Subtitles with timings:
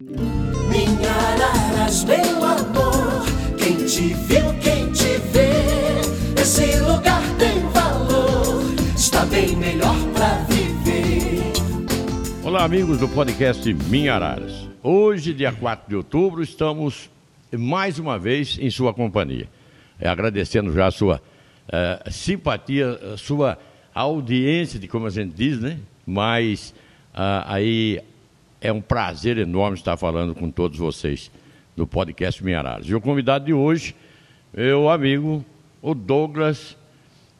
[0.00, 3.26] Minha Araras, meu amor,
[3.58, 8.62] quem te viu, quem te vê, esse lugar tem valor,
[8.94, 11.52] está bem melhor pra viver.
[12.44, 14.68] Olá, amigos do podcast Minha Araras.
[14.84, 17.10] Hoje, dia 4 de outubro, estamos
[17.52, 19.48] mais uma vez em sua companhia.
[19.98, 21.20] É, agradecendo já a sua
[21.72, 23.58] eh, simpatia, a sua
[23.92, 25.80] audiência, de como a gente diz, né?
[26.06, 26.72] Mas
[27.12, 28.00] ah, aí
[28.60, 31.30] é um prazer enorme estar falando com todos vocês
[31.76, 32.80] do podcast Minha.
[32.82, 33.94] E o convidado de hoje,
[34.52, 35.44] meu amigo,
[35.80, 36.76] o Douglas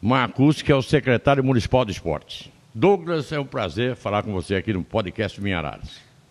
[0.01, 2.49] Marcus, que é o secretário municipal de esportes.
[2.73, 5.79] Douglas, é um prazer falar com você aqui no podcast Minha.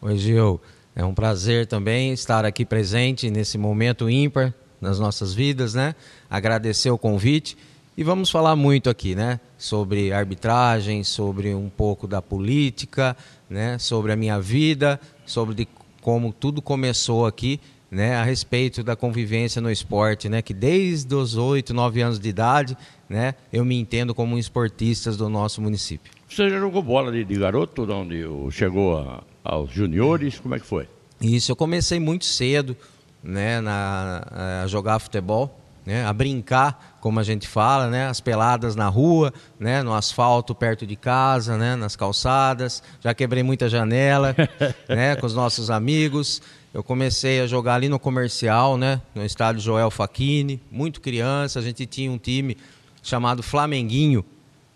[0.01, 0.61] Oi, Gil.
[0.97, 5.95] É um prazer também estar aqui presente nesse momento ímpar nas nossas vidas, né?
[6.31, 7.57] Agradecer o convite
[7.97, 9.41] e vamos falar muito aqui, né?
[9.59, 13.17] Sobre arbitragem, sobre um pouco da política,
[13.49, 13.79] né?
[13.79, 15.69] Sobre a minha vida, sobre de
[16.01, 18.17] como tudo começou aqui, né?
[18.17, 20.43] A respeito da convivência no esporte, né?
[20.43, 22.77] Que desde os oito, nove anos de idade,
[23.09, 23.35] né?
[23.53, 26.13] Eu me entendo como um esportista do nosso município.
[26.29, 30.39] Você já jogou bola de, de garoto, de onde chegou a, aos juniores?
[30.39, 30.87] Como é que foi?
[31.21, 32.77] Isso, eu comecei muito cedo,
[33.23, 33.61] né?
[33.61, 35.59] Na, a jogar futebol,
[35.89, 36.05] né?
[36.05, 38.09] A brincar, como a gente fala, né?
[38.09, 39.83] As peladas na rua, né?
[39.83, 41.77] No asfalto perto de casa, né?
[41.77, 42.83] Nas calçadas.
[43.01, 44.37] Já quebrei muita janela,
[44.87, 45.17] né?
[45.17, 46.43] Com os nossos amigos.
[46.75, 49.01] Eu comecei a jogar ali no comercial, né?
[49.15, 51.59] No estádio Joel Facchini, muito criança.
[51.59, 52.59] A gente tinha um time
[53.03, 54.23] chamado Flamenguinho,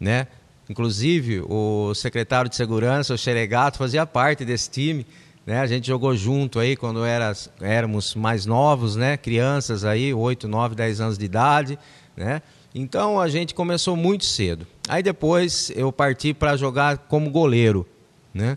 [0.01, 0.27] né?
[0.67, 5.07] Inclusive, o secretário de segurança, o Xeregato, fazia parte desse time.
[5.47, 5.59] Né?
[5.59, 9.17] A gente jogou junto aí quando era, éramos mais novos, né?
[9.17, 11.79] Crianças aí, 8, 9, 10 anos de idade,
[12.17, 12.43] né?
[12.75, 14.67] Então a gente começou muito cedo.
[14.89, 17.87] Aí depois eu parti para jogar como goleiro,
[18.33, 18.57] né?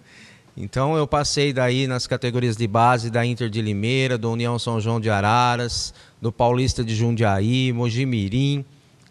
[0.55, 4.79] Então eu passei daí nas categorias de base da Inter de Limeira, do União São
[4.79, 8.63] João de Araras, do Paulista de Jundiaí, Mojimirim,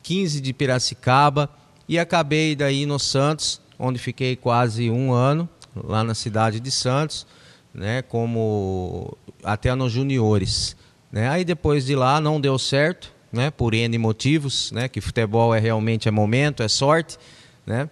[0.02, 1.50] 15 de Piracicaba
[1.86, 5.46] e acabei daí no Santos, onde fiquei quase um ano,
[5.76, 7.26] lá na cidade de Santos,
[7.74, 10.76] né, como até nos juniores.
[11.10, 11.28] Né?
[11.28, 15.58] Aí depois de lá não deu certo, né, por N motivos, né, que futebol é
[15.58, 17.18] realmente é momento, é sorte,
[17.66, 17.88] né?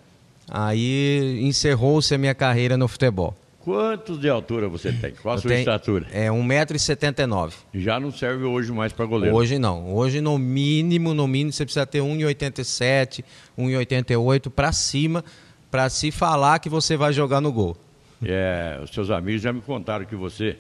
[0.49, 3.35] Aí encerrou-se a minha carreira no futebol.
[3.61, 5.13] Quantos de altura você tem?
[5.23, 6.07] Qual a sua tenho- estatura?
[6.13, 7.53] É 1,79m.
[7.73, 9.35] Já não serve hoje mais para goleiro.
[9.37, 9.95] Hoje não.
[9.95, 13.25] Hoje no mínimo, no mínimo você precisa ter 1,87,
[13.57, 15.25] 1,88 para cima
[15.71, 17.77] para se falar que você vai jogar no gol.
[18.25, 20.57] É, os seus amigos já me contaram que você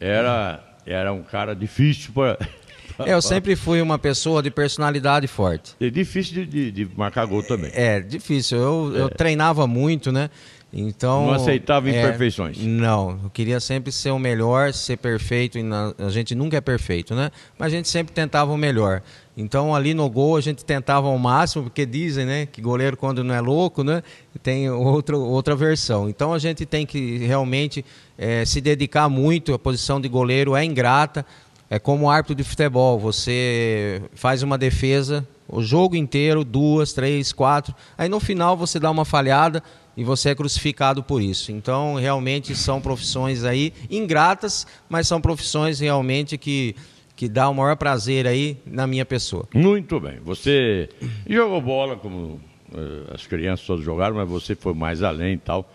[0.00, 2.38] era, era um cara difícil para.
[3.06, 5.74] Eu sempre fui uma pessoa de personalidade forte.
[5.80, 7.70] É difícil de, de- de marcar gol também.
[7.74, 8.58] É difícil.
[8.58, 10.28] Eu, eu treinava muito, né?
[10.72, 11.26] Então.
[11.26, 12.56] Não aceitava é, imperfeições.
[12.58, 13.18] Não.
[13.24, 15.58] Eu queria sempre ser o melhor, ser perfeito.
[15.58, 17.30] e na- a gente nunca é perfeito, né?
[17.58, 19.02] Mas a gente sempre tentava o melhor.
[19.36, 23.22] Então ali no gol a gente tentava ao máximo, porque dizem, né, que goleiro quando
[23.24, 24.02] não é louco, né,
[24.42, 26.08] tem outro, outra versão.
[26.08, 27.84] Então a gente tem que realmente
[28.18, 29.52] eh, se dedicar muito.
[29.54, 31.24] A posição de goleiro é ingrata.
[31.68, 37.74] É como árbitro de futebol, você faz uma defesa o jogo inteiro, duas, três, quatro.
[37.96, 39.62] Aí no final você dá uma falhada
[39.96, 41.52] e você é crucificado por isso.
[41.52, 46.74] Então, realmente são profissões aí ingratas, mas são profissões realmente que,
[47.14, 49.48] que dá o maior prazer aí na minha pessoa.
[49.54, 50.18] Muito bem.
[50.24, 50.88] Você
[51.28, 52.40] jogou bola como
[52.74, 55.70] eh, as crianças todas jogaram, mas você foi mais além e tal.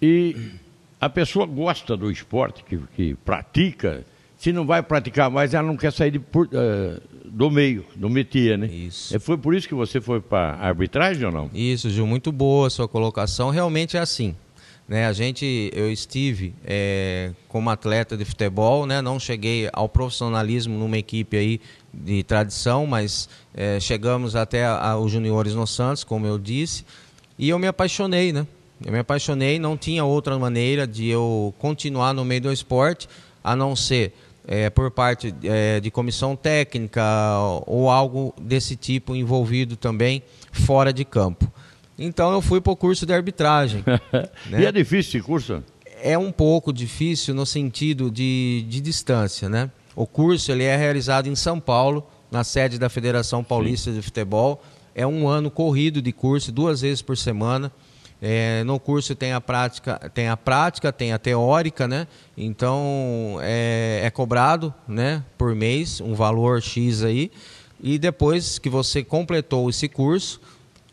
[0.00, 0.36] E
[1.00, 4.04] a pessoa gosta do esporte, que, que pratica.
[4.44, 8.10] Se não vai praticar mais, ela não quer sair de por- eh, do meio, do
[8.10, 8.66] métier, né?
[8.66, 9.16] Isso.
[9.16, 11.48] E foi por isso que você foi para arbitragem ou não?
[11.54, 13.48] Isso, Gil, muito boa a sua colocação.
[13.48, 14.36] Realmente é assim.
[14.86, 20.78] Né, a gente, eu estive eh, como atleta de futebol, né, não cheguei ao profissionalismo
[20.78, 21.58] numa equipe aí
[21.90, 26.84] de tradição, mas eh, chegamos até a- a- os juniores no Santos, como eu disse,
[27.38, 28.46] e eu me apaixonei, né?
[28.84, 33.08] Eu me apaixonei, não tinha outra maneira de eu continuar no meio do esporte,
[33.42, 34.12] a não ser
[34.46, 37.02] eh, por parte eh, de comissão técnica
[37.66, 41.50] ou algo desse tipo envolvido também fora de campo.
[41.98, 43.84] Então eu fui para o curso de arbitragem.
[44.50, 44.62] né?
[44.62, 45.62] E é difícil esse curso?
[46.02, 49.70] É um pouco difícil no sentido de, de distância, né?
[49.96, 54.60] O curso ele é realizado em São Paulo, na sede da Federação Paulista de Futebol.
[54.94, 57.72] É um ano corrido de curso, duas vezes por semana.
[58.26, 62.06] É, no curso tem a prática, tem a prática, tem a teórica, né?
[62.34, 67.30] Então é, é cobrado, né, por mês um valor x aí.
[67.82, 70.40] E depois que você completou esse curso,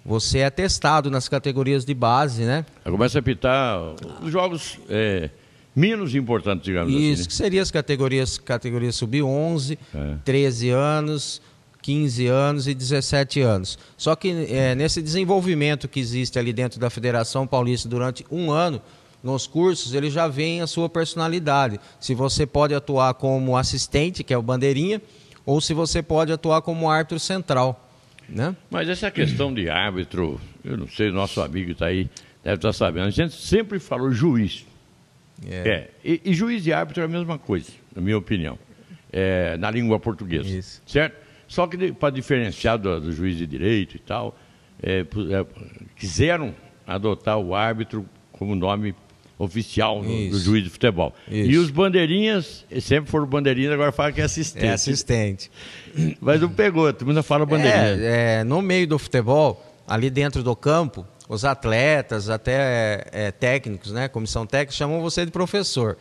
[0.06, 2.66] você é testado nas categorias de base, né?
[2.83, 3.80] Começa a apitar
[4.22, 5.30] os jogos é,
[5.74, 7.30] menos importantes, digamos Isso, assim.
[7.30, 10.16] que seria as categorias, categorias sub-11, É.
[10.25, 11.42] 13 anos,
[11.81, 13.78] 15 anos e 17 anos.
[13.98, 18.81] Só que é, nesse desenvolvimento que existe ali dentro da Federação Paulista durante um ano,
[19.24, 21.80] nos cursos, ele já vem a sua personalidade.
[22.00, 25.01] Se você pode atuar como assistente, que é o bandeirinha,
[25.45, 27.88] ou se você pode atuar como árbitro central.
[28.27, 28.56] Né?
[28.69, 32.10] Mas essa questão de árbitro, eu não sei, o nosso amigo está aí,
[32.44, 33.07] deve estar sabendo.
[33.07, 34.66] A gente sempre falou juiz.
[35.50, 35.89] É.
[36.04, 38.57] E, e juiz e árbitro é a mesma coisa, na minha opinião,
[39.12, 40.48] é, na língua portuguesa.
[40.48, 40.81] Isso.
[40.86, 41.21] Certo?
[41.51, 44.38] Só que para diferenciar do, do juiz de direito e tal,
[44.81, 45.45] é, é,
[45.98, 46.56] quiseram
[46.88, 48.95] adotar o árbitro como nome
[49.38, 51.13] oficial do, do juiz de futebol.
[51.27, 51.51] Isso.
[51.51, 54.65] E os bandeirinhas, sempre foram bandeirinhas, agora fala que é assistente.
[54.65, 55.51] É assistente.
[56.21, 58.01] Mas não pegou, todo mundo fala bandeirinha.
[58.01, 63.92] É, é, no meio do futebol, ali dentro do campo, os atletas, até é, técnicos,
[63.92, 65.98] né, comissão técnica, chamam você de professor.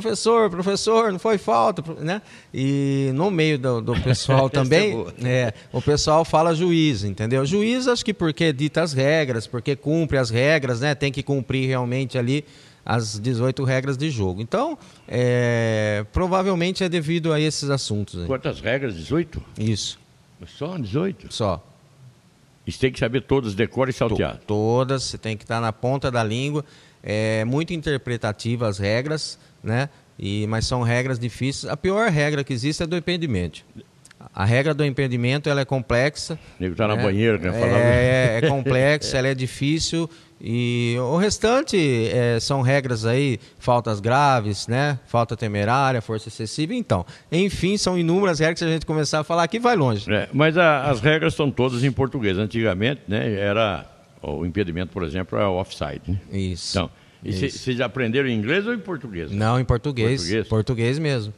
[0.00, 2.22] Professor, professor, não foi falta, né?
[2.52, 7.44] E no meio do, do pessoal é também, é, o pessoal fala juiz, entendeu?
[7.44, 10.94] Juiz, acho que porque dita as regras, porque cumpre as regras, né?
[10.94, 12.42] Tem que cumprir realmente ali
[12.84, 14.40] as 18 regras de jogo.
[14.40, 18.20] Então, é, provavelmente é devido a esses assuntos.
[18.22, 18.26] aí.
[18.26, 18.94] Quantas regras?
[18.96, 19.42] 18?
[19.58, 19.98] Isso,
[20.46, 21.32] Só 18?
[21.32, 21.62] só.
[22.66, 24.36] Isso tem que saber todas, decora e saltear.
[24.38, 26.64] To- Todas, você tem que estar na ponta da língua.
[27.02, 29.88] É muito interpretativa as regras, né?
[30.18, 31.70] E, mas são regras difíceis.
[31.72, 33.62] A pior regra que existe é do impedimento.
[34.34, 36.38] A regra do impedimento ela é complexa.
[36.60, 37.02] Nego tá na né?
[37.02, 37.50] banheira, né?
[37.52, 40.08] Falava- É, é complexa, ela é difícil.
[40.40, 41.76] E o restante
[42.12, 44.98] é, são regras aí, faltas graves, né?
[45.06, 46.74] Falta temerária, força excessiva.
[46.74, 50.12] Então, enfim, são inúmeras regras que se a gente começar a falar aqui vai longe.
[50.12, 52.38] É, mas a- as regras estão todas em português.
[52.38, 53.86] Antigamente, né, era
[54.20, 56.00] o impedimento, por exemplo, é o offside.
[56.08, 56.18] Né?
[56.32, 56.76] Isso.
[56.78, 56.90] Então,
[57.22, 59.30] e vocês aprenderam em inglês ou em português?
[59.30, 60.20] Não, em português.
[60.20, 60.48] Português?
[60.48, 61.32] Português mesmo.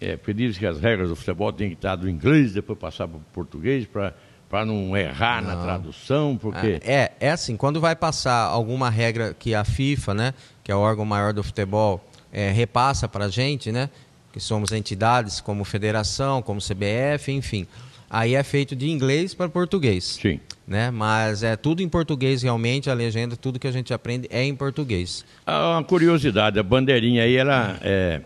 [0.00, 3.08] É, porque dizem que as regras do futebol têm que estar do inglês, depois passar
[3.08, 6.80] para o português, para não errar na tradução, porque...
[6.84, 10.74] Ah, É, é assim, quando vai passar alguma regra que a FIFA, né, que é
[10.74, 13.90] o órgão maior do futebol, é, repassa para a gente, né,
[14.32, 17.66] que somos entidades como federação, como CBF, enfim,
[18.08, 20.18] aí é feito de inglês para português.
[20.22, 20.38] Sim.
[20.68, 20.90] Né?
[20.90, 24.54] Mas é tudo em português realmente, a legenda, tudo que a gente aprende é em
[24.54, 25.24] português.
[25.46, 28.20] Ah, Uma curiosidade, a bandeirinha aí, ela é,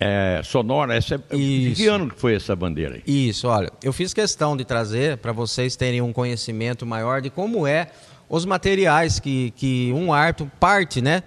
[0.00, 0.96] é sonora.
[0.96, 1.90] Essa, é- de que Isso.
[1.92, 3.28] ano que foi essa bandeira aí?
[3.28, 7.64] Isso, olha, eu fiz questão de trazer para vocês terem um conhecimento maior de como
[7.64, 7.92] é
[8.28, 11.22] os materiais que, que um árbitro parte, né?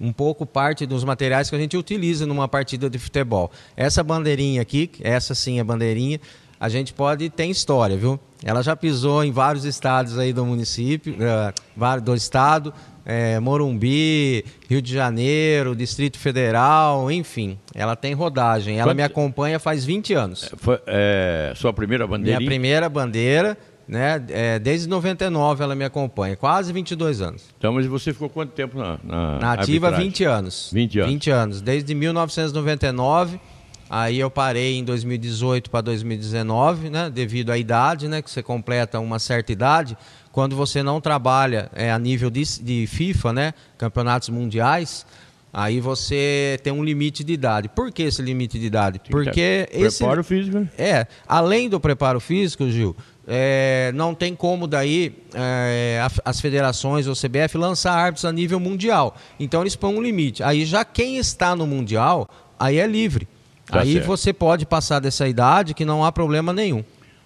[0.00, 3.52] Um pouco parte dos materiais que a gente utiliza numa partida de futebol.
[3.76, 6.18] Essa bandeirinha aqui, essa sim é bandeirinha,
[6.58, 8.18] a gente pode tem história, viu?
[8.44, 11.52] Ela já pisou em vários estados aí do município, eh,
[12.00, 12.72] do estado,
[13.04, 17.58] eh, Morumbi, Rio de Janeiro, Distrito Federal, enfim.
[17.74, 18.76] Ela tem rodagem.
[18.76, 20.50] Ela Quanto- me acompanha faz 20 anos.
[20.58, 22.38] Foi é, sua primeira bandeirinha?
[22.38, 23.56] Minha primeira bandeira,
[23.88, 24.22] né?
[24.28, 27.44] é, desde 99 ela me acompanha, quase 22 anos.
[27.56, 30.08] Então, mas você ficou quanto tempo na, na, Na ativa, arbitragem?
[30.08, 30.70] 20 anos.
[30.72, 31.10] 20 anos.
[31.12, 31.60] 20 anos.
[31.62, 33.40] Desde 1999.
[33.88, 37.08] Aí eu parei em 2018 para 2019, né?
[37.08, 38.20] Devido à idade, né?
[38.20, 39.96] Que você completa uma certa idade.
[40.32, 43.54] Quando você não trabalha é, a nível de, de FIFA, né?
[43.78, 45.06] Campeonatos mundiais,
[45.52, 47.68] aí você tem um limite de idade.
[47.68, 49.00] Por que esse limite de idade?
[49.08, 50.68] Porque esse Preparo físico, né?
[50.76, 52.94] é, além do preparo físico, Gil,
[53.26, 59.16] é, não tem como daí é, as federações ou CBF lançar árbitros a nível mundial.
[59.38, 60.42] Então eles põem um limite.
[60.42, 62.28] Aí já quem está no mundial,
[62.58, 63.28] aí é livre.
[63.70, 64.06] Tá aí certo.
[64.06, 66.84] você pode passar dessa idade que não há problema nenhum.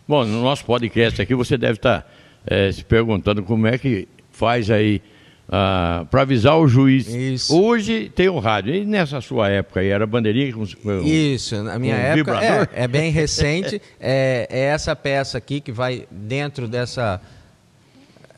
[0.09, 2.11] Bom, no nosso podcast aqui você deve estar
[2.47, 5.02] eh, se perguntando como é que faz aí
[5.50, 7.09] para avisar o juiz.
[7.09, 7.61] Isso.
[7.61, 8.73] Hoje tem o rádio.
[8.75, 12.68] E nessa sua época aí era bandeirinha com, com- Isso, na minha época vibrador?
[12.73, 13.82] é, é bem recente.
[14.00, 17.20] é, é essa peça aqui que vai dentro dessa.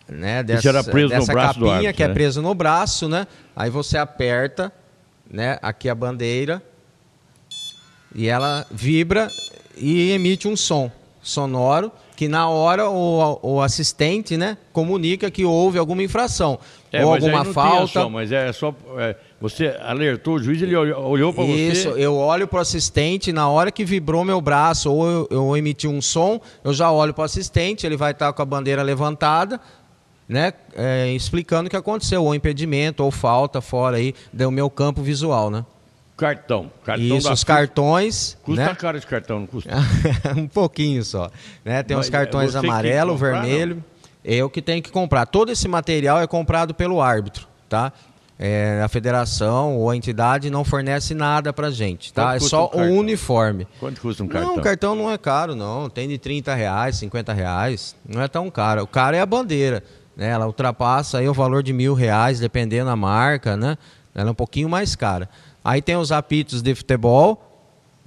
[0.09, 2.15] Né, dessa, era preso no dessa braço do capinha árbitro, que é né?
[2.15, 3.27] preso no braço, né?
[3.55, 4.71] Aí você aperta,
[5.31, 5.59] né?
[5.63, 6.63] Aqui a bandeira
[8.15, 9.29] e ela vibra
[9.77, 10.91] e emite um som
[11.23, 16.59] sonoro que na hora o, o assistente, né, comunica que houve alguma infração
[16.93, 18.03] É, ou alguma falta.
[18.03, 18.75] som, mas é só.
[18.99, 22.05] é, você alertou o juiz, ele olhou, olhou para Isso, você.
[22.05, 25.89] eu olho para o assistente, na hora que vibrou meu braço ou eu, eu emiti
[25.89, 29.59] um som, eu já olho para o assistente, ele vai estar com a bandeira levantada,
[30.29, 35.03] né, é, explicando o que aconteceu, ou impedimento, ou falta fora aí do meu campo
[35.03, 35.65] visual, né?
[36.23, 36.71] Cartão.
[36.85, 38.75] cartão Isso, os cartões, Custa né?
[38.75, 39.71] caro esse cartão, não custa?
[40.37, 41.31] um pouquinho só,
[41.65, 41.83] né?
[41.83, 43.85] Tem Mas os é cartões amarelo, comprar, vermelho,
[44.25, 45.27] eu que tenho que comprar.
[45.27, 47.93] Todo esse material é comprado pelo árbitro, tá?
[48.45, 52.33] é, a federação ou a entidade não fornece nada pra gente, tá?
[52.33, 53.69] Quanto É só um o uniforme.
[53.79, 54.57] Quanto custa um Não, cartão?
[54.57, 55.89] o cartão não é caro, não.
[55.89, 57.95] Tem de 30 reais, 50 reais.
[58.05, 58.83] Não é tão caro.
[58.83, 59.85] O caro é a bandeira.
[60.17, 60.29] Né?
[60.29, 63.79] Ela ultrapassa aí o valor de mil reais, dependendo da marca, né?
[64.13, 65.29] Ela é um pouquinho mais cara.
[65.65, 67.49] Aí tem os apitos de futebol.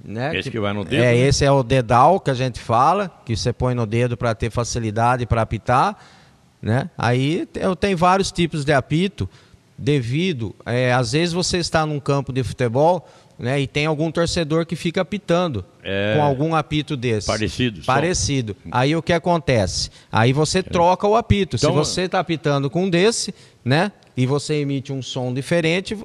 [0.04, 0.36] Né?
[0.38, 1.16] Esse que vai no dedo, É, né?
[1.16, 4.50] esse é o dedal que a gente fala, que você põe no dedo para ter
[4.50, 5.96] facilidade para apitar.
[6.62, 6.90] Né?
[6.96, 9.28] Aí te- eu tenho vários tipos de apito,
[9.76, 13.06] devido, é, às vezes você está num campo de futebol
[13.38, 16.14] né, e tem algum torcedor que fica apitando É.
[16.16, 17.26] com algum apito desse.
[17.26, 17.92] Parecido, só.
[17.92, 18.56] Parecido.
[18.72, 19.90] Aí o que acontece?
[20.10, 21.56] Aí você troca o apito.
[21.56, 23.34] Então- Se você está apitando com um desse,
[23.66, 23.90] né?
[24.16, 25.96] E você emite um som diferente,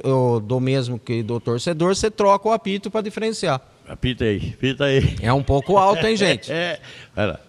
[0.44, 3.62] do mesmo que do torcedor, você troca o apito para diferenciar.
[3.88, 5.16] Apita aí, apita aí.
[5.22, 6.52] É um pouco alto, hein, gente?
[6.52, 6.80] É.
[7.16, 7.40] Vai lá.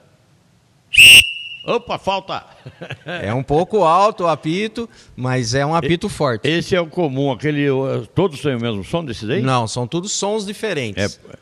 [1.64, 2.44] Opa, falta!
[3.06, 6.46] É um pouco alto o apito, mas é um apito forte.
[6.46, 7.66] Esse é o comum, aquele.
[8.14, 9.40] Todos têm o mesmo som desse daí?
[9.40, 11.18] Não, são todos sons diferentes.
[11.22, 11.41] é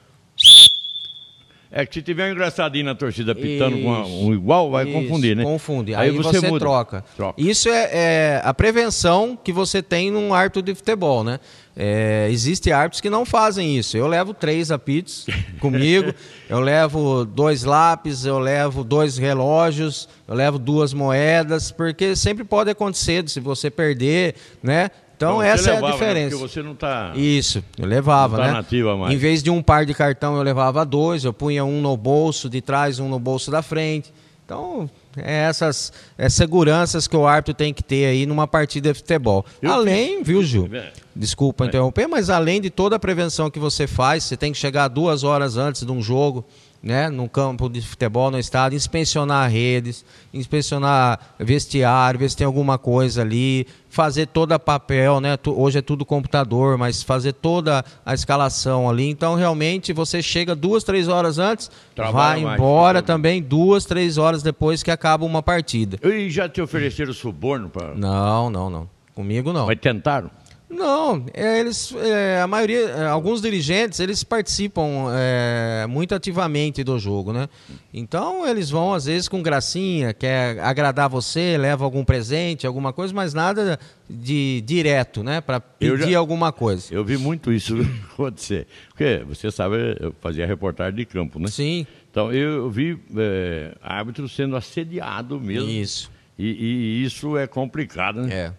[1.87, 4.11] que se tiver um engraçadinho na torcida pitando com Isso.
[4.11, 5.45] um igual, vai Isso, confundir, né?
[5.45, 5.95] Confunde.
[5.95, 6.59] Aí, você, muda.
[6.59, 7.05] troca.
[7.17, 7.41] Troca.
[7.41, 11.39] Isso é, é a prevenção que você tem num árbitro de futebol, né?
[11.77, 13.97] É, Existem árbitros que não fazem isso.
[13.97, 15.27] Eu levo três apitos
[15.61, 16.13] comigo,
[16.49, 22.69] eu levo dois lápis, eu levo dois relógios, eu levo duas moedas, porque sempre pode
[22.69, 24.91] acontecer se você perder, né?
[25.21, 25.93] Então, você essa é levava, a né?
[25.93, 26.39] diferença.
[26.39, 27.13] Porque você não tá.
[27.15, 28.53] Isso, eu levava, tá né?
[28.53, 29.13] nativa mais.
[29.13, 32.49] Em vez de um par de cartão, eu levava dois, eu punha um no bolso
[32.49, 34.11] de trás, um no bolso da frente.
[34.47, 38.99] Então, é essas é seguranças que o árbitro tem que ter aí numa partida de
[38.99, 39.45] futebol.
[39.61, 40.71] Eu além, viu, Gil?
[40.73, 40.91] É.
[41.15, 44.89] Desculpa interromper, mas além de toda a prevenção que você faz, você tem que chegar
[44.89, 46.47] duas horas antes de um jogo,
[46.83, 52.79] né, no campo de futebol, no estádio, inspecionar redes, inspecionar vestiário, ver se tem alguma
[52.79, 55.37] coisa ali, fazer toda a papel, né?
[55.47, 59.09] Hoje é tudo computador, mas fazer toda a escalação ali.
[59.09, 63.85] Então, realmente, você chega duas, três horas antes, Trabalha vai mais, embora fica- também duas,
[63.85, 65.99] três horas depois que acaba uma partida.
[66.03, 67.95] E já te ofereceram suborno para.
[67.95, 68.89] Não, não, não.
[69.15, 69.67] Comigo não.
[69.67, 70.31] Mas tentaram?
[70.71, 76.97] Não, é, eles, é, a maioria, é, alguns dirigentes, eles participam é, muito ativamente do
[76.97, 77.49] jogo, né?
[77.93, 83.13] Então eles vão às vezes com gracinha, quer agradar você, leva algum presente, alguma coisa,
[83.13, 85.41] mas nada de direto, né?
[85.41, 86.95] Para pedir já- alguma coisa.
[86.95, 87.75] Eu vi muito isso
[88.15, 88.67] acontecer.
[88.91, 91.49] Porque você sabe, eu fazia reportagem de campo, né?
[91.49, 95.69] Sim, Então eu vi é, árbitro sendo assediado mesmo.
[95.69, 96.11] isso.
[96.39, 98.33] E, e isso é complicado, né?
[98.35, 98.53] É.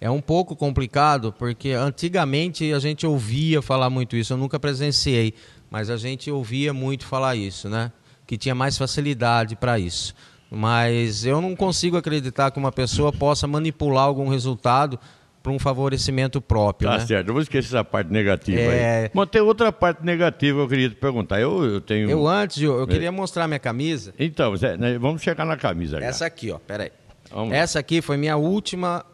[0.00, 4.32] É um pouco complicado porque antigamente a gente ouvia falar muito isso.
[4.32, 5.34] Eu nunca presenciei,
[5.70, 7.92] mas a gente ouvia muito falar isso, né?
[8.26, 10.14] Que tinha mais facilidade para isso.
[10.50, 14.98] Mas eu não consigo acreditar que uma pessoa possa manipular algum resultado
[15.42, 17.06] para um favorecimento próprio, Tá né?
[17.06, 19.04] certo, eu vou esquecer essa parte negativa É.
[19.04, 19.10] aí.
[19.14, 21.40] Mas tem outra parte negativa que eu queria te perguntar.
[21.40, 22.10] Eu, eu tenho.
[22.10, 24.12] Eu antes, Gil, eu queria mostrar minha camisa.
[24.18, 26.06] Então, né, vamos checar na camisa já.
[26.06, 26.90] Essa aqui, ó, peraí.
[27.30, 27.54] Vamos.
[27.54, 29.04] Essa aqui foi minha última,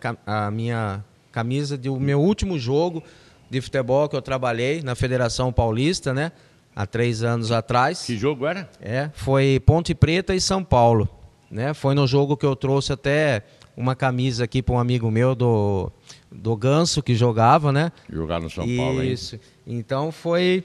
[0.00, 3.02] ca- a minha camisa do meu último jogo
[3.48, 6.32] de futebol que eu trabalhei na Federação Paulista, né?
[6.74, 8.04] Há três anos atrás.
[8.04, 8.70] Que jogo era?
[8.80, 11.08] É, foi Ponte Preta e São Paulo,
[11.50, 11.74] né?
[11.74, 13.42] Foi no jogo que eu trouxe até
[13.76, 15.90] uma camisa aqui para um amigo meu do,
[16.30, 17.90] do Ganso que jogava, né?
[18.12, 19.12] Jogar no São Paulo, hein?
[19.12, 19.38] Isso.
[19.66, 20.64] Então foi,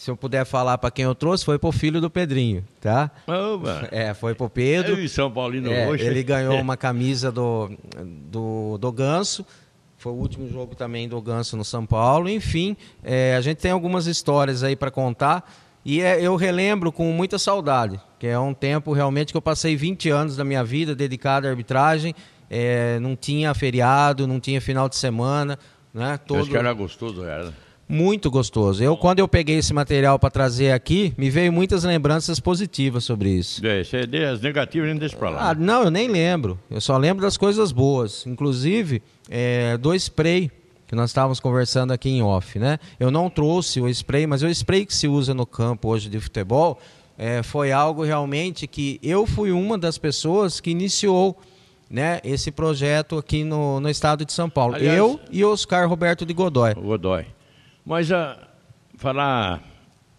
[0.00, 3.10] se eu puder falar para quem eu trouxe, foi pro filho do Pedrinho, tá?
[3.26, 3.86] Oba.
[3.92, 4.94] É, foi pro Pedro.
[4.94, 6.06] Eu e São Paulino É, hoje.
[6.06, 7.70] ele ganhou uma camisa do,
[8.30, 9.44] do, do Ganso.
[9.98, 12.30] Foi o último jogo também do Ganso no São Paulo.
[12.30, 15.52] Enfim, é, a gente tem algumas histórias aí para contar.
[15.84, 19.76] E é, eu relembro com muita saudade, que é um tempo realmente que eu passei
[19.76, 22.14] 20 anos da minha vida dedicado à arbitragem.
[22.48, 25.58] É, não tinha feriado, não tinha final de semana.
[25.92, 26.12] Né?
[26.12, 27.52] Acho Todo, que era gostoso, era.
[27.90, 28.82] Muito gostoso.
[28.84, 33.30] Eu, quando eu peguei esse material para trazer aqui, me veio muitas lembranças positivas sobre
[33.30, 33.60] isso.
[33.66, 35.50] É, de- as negativas a gente deixa pra lá.
[35.50, 36.58] Ah, não, eu nem lembro.
[36.70, 38.24] Eu só lembro das coisas boas.
[38.26, 40.50] Inclusive, é, do spray
[40.86, 42.78] que nós estávamos conversando aqui em off, né?
[42.98, 46.18] Eu não trouxe o spray, mas o spray que se usa no campo hoje de
[46.18, 46.80] futebol
[47.18, 51.36] é, foi algo realmente que eu fui uma das pessoas que iniciou
[51.88, 54.74] né, esse projeto aqui no, no estado de São Paulo.
[54.76, 56.74] Aliás- eu e Oscar Roberto de Godoy.
[56.74, 57.24] Godoy.
[57.84, 58.38] Mas a
[58.96, 59.62] falar,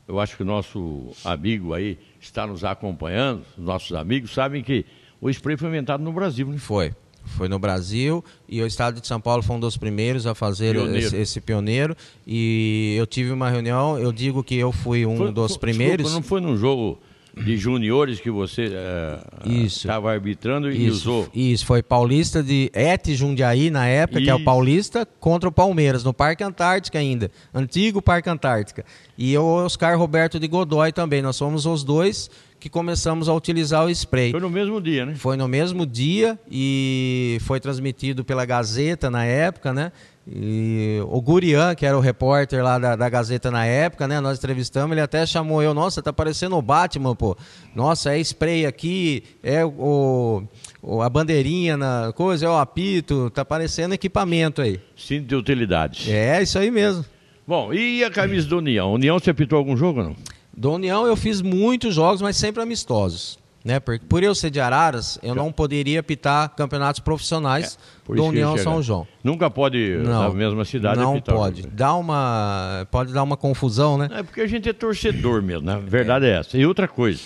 [0.07, 4.85] eu acho que o nosso amigo aí está nos acompanhando, os nossos amigos sabem que
[5.19, 6.57] o spray foi inventado no Brasil, né?
[6.57, 6.93] Foi.
[7.23, 10.73] Foi no Brasil e o estado de São Paulo foi um dos primeiros a fazer
[10.73, 11.05] Pioneiro.
[11.07, 11.95] esse, esse pioneiro.
[12.25, 15.97] E eu tive uma reunião, eu digo que eu fui um Foi- dos primeiros.
[16.05, 16.99] desculpa, não foi num jogo
[17.35, 19.79] de juniores que você eh, Isso.
[19.79, 21.29] estava arbitrando e Isso, usou.
[21.33, 24.45] isso, foi Paulista de Et Jundiaí na época, que é o Isso.
[24.45, 27.31] Paulista, contra o Palmeiras, no Parque Antártica ainda.
[27.53, 28.83] Antigo Parque Antártica.
[29.17, 31.21] E o Oscar Roberto de Godoy também.
[31.21, 34.31] Nós fomos os dois que começamos a utilizar o spray.
[34.31, 35.15] Foi no mesmo dia, né?
[35.15, 39.91] Foi no mesmo dia e foi transmitido pela Gazeta na época, né?
[40.27, 44.19] E o Gurian, que era o repórter lá da, da Gazeta na época, né?
[44.19, 47.35] Nós entrevistamos, ele até chamou eu, nossa, tá parecendo o Batman, pô.
[47.75, 50.43] Nossa, é spray aqui, é o,
[50.81, 54.79] o- a bandeirinha na coisa, é o apito, tá parecendo equipamento aí.
[54.95, 56.07] Cinto de utilidades.
[56.07, 57.03] É, isso aí mesmo.
[57.47, 58.93] Bom, e a camisa do União?
[58.93, 60.15] União você apitou algum jogo ou não?
[60.55, 63.39] Do União eu fiz muitos jogos, mas sempre amistosos.
[63.63, 63.79] Né?
[63.79, 67.77] Por, por eu ser de Araras, eu não poderia apitar campeonatos profissionais
[68.09, 68.57] É, do União.
[68.57, 69.07] São João.
[69.23, 71.61] Nunca pode, na mesma cidade, não apitar o pode.
[71.61, 71.73] jogo.
[71.75, 74.09] Dá uma, pode dar uma confusão, né?
[74.11, 76.57] É porque a gente é torcedor mesmo, na verdade é essa.
[76.57, 77.21] E outra coisa,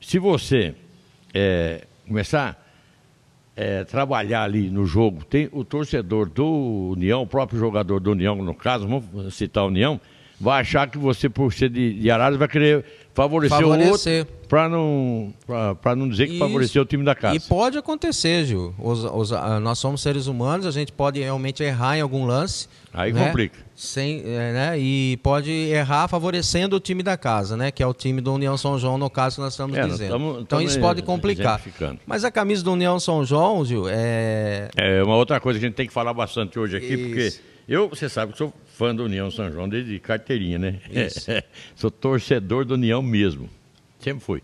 [0.00, 0.74] se você
[1.32, 2.60] é, começar
[3.56, 8.34] a trabalhar ali no jogo, tem o torcedor do União, o próprio jogador do União,
[8.34, 10.00] no caso, vamos citar a União,
[10.42, 12.84] vai achar que você, por ser de, de Araras, vai querer
[13.14, 14.14] favorecer, Favorecer.
[14.14, 16.38] o outro para não, pra- pra não dizer que Isso.
[16.40, 17.36] favoreceu o time da casa.
[17.36, 18.74] E pode acontecer, Gil.
[18.78, 22.68] Os- os- ah, nós somos seres humanos, a gente pode realmente errar em algum lance.
[22.92, 23.24] Aí né?
[23.26, 23.58] complica.
[23.74, 24.78] Sem, é, né?
[24.78, 27.70] E pode errar favorecendo o time da casa, né?
[27.70, 29.92] Que é o time do União São João, no caso que nós estamos É, nós
[29.92, 30.10] dizendo.
[30.10, 31.60] tamo- então tamo isso pode complicar.
[32.06, 34.68] Mas a camisa do União São João, Gil, é.
[34.76, 37.04] É uma outra coisa que a gente tem que falar bastante hoje aqui, Isso.
[37.06, 40.78] porque eu, você sabe que sou fã do União São João desde carteirinha, né?
[40.90, 41.26] Isso.
[41.74, 43.48] sou torcedor do União mesmo.
[43.98, 44.42] Sempre fui.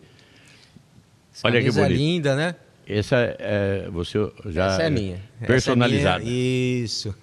[1.44, 1.98] Olha que camisa bonito.
[1.98, 2.54] linda, né?
[2.86, 5.16] Essa é, você já Essa é minha.
[5.16, 6.24] Essa é personalizada.
[6.24, 6.84] minha.
[6.84, 7.14] Isso.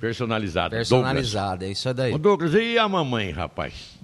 [0.00, 0.76] Personalizada.
[0.76, 2.12] Personalizada, é isso daí.
[2.12, 2.50] Douglas.
[2.50, 3.97] Ô, Douglas, e a mamãe, rapaz?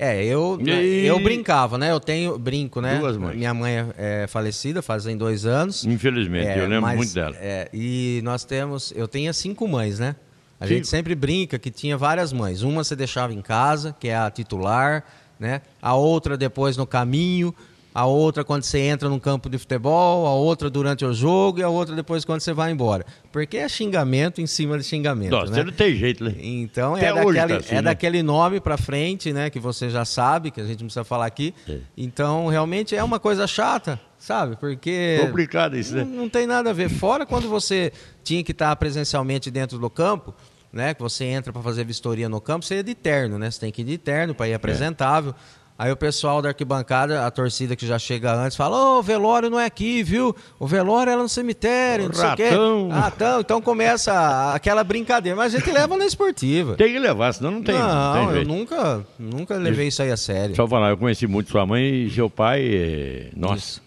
[0.00, 1.90] É, eu, E- eu brincava, né?
[1.90, 2.98] Eu tenho brinco, né?
[2.98, 3.36] Duas mães.
[3.36, 5.84] Minha mãe é, é falecida, fazem dois anos.
[5.84, 7.34] Infelizmente, É, eu lembro mas, muito dela.
[7.40, 10.14] é, e nós temos, eu tenho cinco mães, né?
[10.60, 12.62] A gente sempre brinca que tinha várias mães.
[12.62, 15.04] Uma você deixava em casa, que é a titular,
[15.38, 15.62] né?
[15.82, 17.54] A outra depois no caminho,
[17.98, 21.64] a outra quando você entra num campo de futebol, a outra durante o jogo e
[21.64, 23.04] a outra depois quando você vai embora.
[23.32, 25.56] Porque é xingamento em cima de xingamento, Nossa, né?
[25.56, 26.32] você não tem jeito, né?
[26.38, 27.82] Então Até é, daquele, tá assim, é né?
[27.82, 29.50] daquele nome pra frente, né?
[29.50, 31.52] Que você já sabe, que a gente não precisa falar aqui.
[31.68, 31.78] É.
[31.96, 34.54] Então, realmente é uma coisa chata, sabe?
[34.54, 35.18] Porque.
[35.20, 36.04] Complicado isso, né?
[36.04, 36.88] Não, não tem nada a ver.
[36.88, 40.32] Fora quando você tinha que estar presencialmente dentro do campo,
[40.72, 40.94] né?
[40.94, 43.50] Que você entra para fazer vistoria no campo, você ia de terno, né?
[43.50, 45.34] Você tem que ir de terno para ir apresentável.
[45.78, 49.48] Aí o pessoal da arquibancada, a torcida que já chega antes, fala: Ô, o velório
[49.48, 50.34] não é aqui, viu?
[50.58, 52.48] O velório é lá no cemitério, não sei o quê.
[52.48, 52.88] Ratão.
[52.88, 53.40] Ratão.
[53.40, 55.36] Então começa aquela brincadeira.
[55.36, 56.74] Mas a gente leva na esportiva.
[56.74, 57.76] Tem que levar, senão não tem.
[57.78, 58.48] não, tem eu jeito.
[58.48, 60.56] nunca, nunca levei isso aí a sério.
[60.56, 63.82] Só falar, eu conheci muito sua mãe e seu pai, é, nossa, Isso.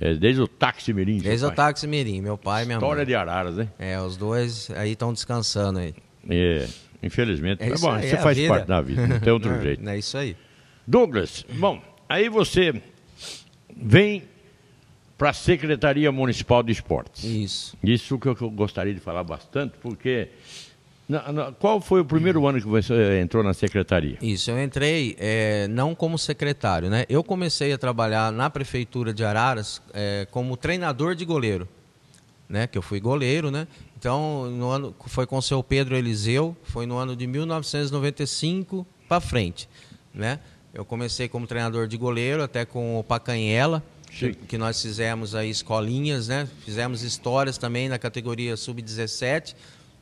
[0.00, 1.18] é, desde o táxi mirim.
[1.18, 3.06] Desde o táxi mirim, meu pai e minha História mãe.
[3.06, 3.66] de Araras, né?
[3.76, 5.94] É, os dois aí estão descansando aí.
[6.30, 6.64] É,
[7.02, 7.60] infelizmente.
[7.60, 8.48] É Mas, isso bom, aí, você é faz vida.
[8.54, 9.88] parte da vida, não tem outro jeito.
[9.88, 10.36] É isso aí.
[10.86, 12.80] Douglas, bom, aí você
[13.74, 14.24] vem
[15.16, 17.24] para a Secretaria Municipal de Esportes.
[17.24, 17.76] Isso.
[17.82, 20.28] Isso que eu, gostaria de falar bastante, porque
[21.08, 24.18] na- na- qual foi o primeiro ano que você entrou na secretaria?
[24.20, 27.04] Isso, eu entrei é, não como secretário, né?
[27.08, 31.68] Eu comecei a trabalhar na prefeitura de Araras é, como treinador de goleiro,
[32.48, 32.66] né?
[32.66, 33.66] Que eu fui goleiro, né?
[33.96, 39.20] Então, no ano foi com o seu Pedro Eliseu, foi no ano de 1995 para
[39.20, 39.68] frente,
[40.12, 40.38] né?
[40.74, 44.34] Eu comecei como treinador de goleiro até com o Pacanhela, que, Sim.
[44.48, 46.48] que nós fizemos aí escolinhas, né?
[46.64, 49.54] Fizemos histórias também na categoria sub-17.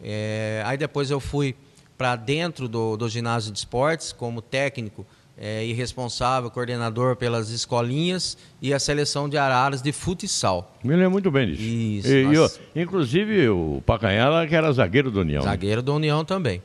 [0.03, 1.55] É, aí depois eu fui
[1.97, 5.07] para dentro do, do ginásio de esportes como técnico
[5.39, 10.75] é, e responsável, coordenador pelas escolinhas e a seleção de Araras de futsal.
[10.83, 12.09] Me lembro muito bem disso.
[12.09, 15.43] Isso, E- inclusive o Pacanhela, que era zagueiro do União.
[15.45, 15.51] né?
[15.51, 16.63] Zagueiro da União também.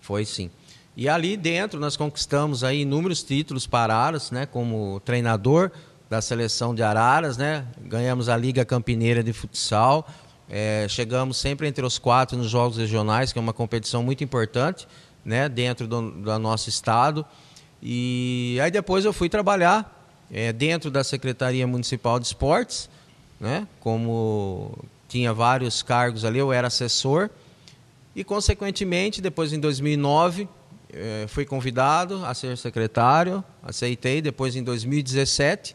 [0.00, 0.50] Foi sim.
[0.96, 5.70] E ali dentro nós conquistamos aí inúmeros títulos para Araras, né, como treinador
[6.08, 7.66] da seleção de Araras, né?
[7.82, 10.08] Ganhamos a Liga Campineira de Futsal.
[10.48, 14.88] é, chegamos sempre entre os quatro nos Jogos Regionais, que é uma competição muito importante,
[15.24, 17.26] né, dentro do, do nosso estado.
[17.82, 22.88] E aí depois eu fui trabalhar é, dentro da Secretaria Municipal de Esportes,
[23.38, 24.72] né, como
[25.08, 27.28] tinha vários cargos ali, eu era assessor.
[28.14, 30.48] E, consequentemente, depois em 2009, eh,
[31.28, 35.74] fui convidado a ser secretário, aceitei, depois em 2017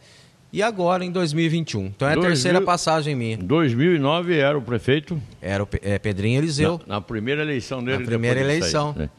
[0.54, 1.86] e agora em 2021.
[1.86, 3.36] Então é a 2000 terceira passagem minha.
[3.36, 6.80] Em 2009 era o prefeito, Era o eh, Pedrinho Eliseu.
[6.86, 8.00] na, na primeira eleição dele.
[8.00, 8.94] Na primeira sair, eleição.
[8.98, 9.10] né?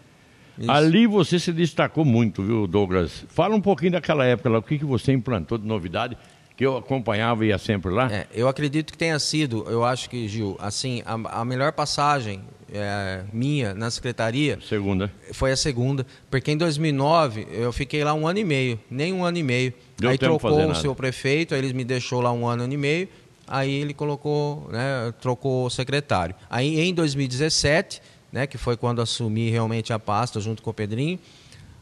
[0.69, 3.25] Ali você se destacou muito, viu, Douglas?
[3.29, 6.17] Fala um pouquinho daquela época lá, o que, que você implantou de novidade,
[6.55, 8.13] que eu acompanhava e ia sempre lá.
[8.13, 12.43] É, eu acredito que tenha sido, eu acho que, Gil, assim, a, a melhor passagem
[12.73, 14.59] é, minha na secretaria.
[14.67, 15.13] Segunda.
[15.33, 19.25] Foi a segunda, porque em 2009 eu fiquei lá um ano e meio, nem um
[19.25, 19.75] ano e meio.
[19.99, 23.09] Deu aí trocou o seu prefeito, aí ele me deixou lá um ano, e meio.
[23.47, 26.35] Aí ele colocou, né, trocou o secretário.
[26.49, 28.01] Aí em 2017,
[28.33, 31.19] né, que foi quando assumi realmente a pasta junto com o Pedrinho,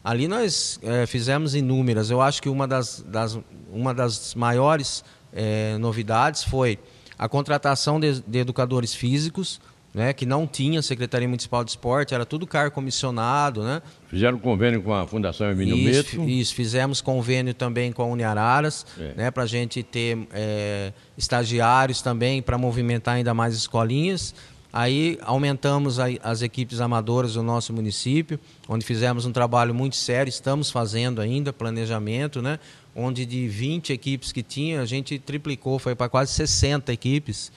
[0.03, 2.09] ali nós é, fizemos inúmeras.
[2.09, 3.39] Eu acho que uma das, das
[3.71, 6.77] uma das maiores é, novidades foi
[7.17, 9.61] a contratação de, de educadores físicos
[9.93, 13.63] né, que não tinha Secretaria Municipal de Esporte, era tudo cargo comissionado.
[13.63, 13.81] Né?
[14.07, 16.29] Fizeram convênio com a Fundação Emílio isso, Metro?
[16.29, 19.13] Isso, fizemos convênio também com a Uniararas, é.
[19.15, 24.33] né, para a gente ter é, estagiários também, para movimentar ainda mais escolinhas.
[24.73, 30.29] Aí aumentamos a, as equipes amadoras do nosso município, onde fizemos um trabalho muito sério,
[30.29, 32.57] estamos fazendo ainda planejamento, né?
[32.95, 37.51] onde de 20 equipes que tinha, a gente triplicou, foi para quase 60 equipes.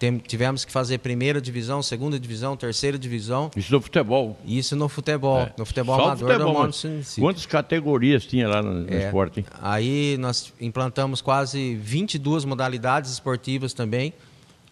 [0.00, 3.50] Tem, tivemos que fazer primeira divisão, segunda divisão, terceira divisão.
[3.54, 4.34] Isso no futebol.
[4.46, 5.52] Isso no futebol, é.
[5.58, 6.70] no futebol Só amador futebol.
[7.18, 9.04] Quantas categorias tinha lá no, no é.
[9.04, 9.40] esporte?
[9.40, 9.46] Hein?
[9.60, 14.14] Aí nós implantamos quase 22 modalidades esportivas também.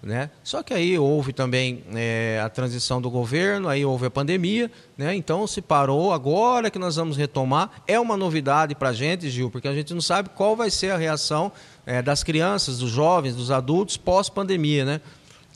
[0.00, 0.30] Né?
[0.44, 5.14] Só que aí houve também é, a transição do governo, aí houve a pandemia, né?
[5.14, 6.12] então se parou.
[6.12, 9.92] Agora que nós vamos retomar, é uma novidade para a gente, Gil, porque a gente
[9.92, 11.50] não sabe qual vai ser a reação
[11.88, 14.84] é, das crianças, dos jovens, dos adultos pós-pandemia.
[14.84, 15.00] Né?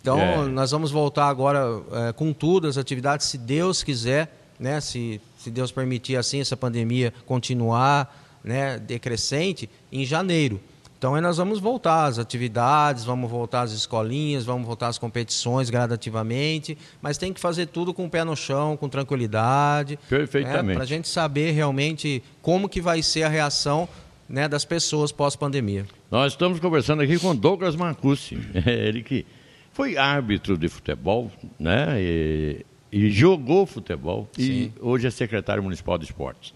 [0.01, 0.47] Então, é.
[0.47, 4.81] nós vamos voltar agora é, com tudo as atividades, se Deus quiser, né?
[4.81, 8.79] se, se Deus permitir assim essa pandemia continuar né?
[8.79, 10.59] decrescente, em janeiro.
[10.97, 15.69] Então, aí nós vamos voltar às atividades, vamos voltar às escolinhas, vamos voltar às competições
[15.69, 19.99] gradativamente, mas tem que fazer tudo com o pé no chão, com tranquilidade.
[20.09, 20.67] Perfeitamente.
[20.69, 20.75] Né?
[20.75, 23.87] Para a gente saber realmente como que vai ser a reação
[24.33, 25.85] né, das pessoas pós-pandemia.
[26.11, 29.27] Nós estamos conversando aqui com Douglas Marcucci, ele que
[29.75, 32.01] foi árbitro de futebol, né?
[32.01, 34.43] E, e jogou futebol Sim.
[34.43, 36.55] e hoje é secretário municipal de esportes.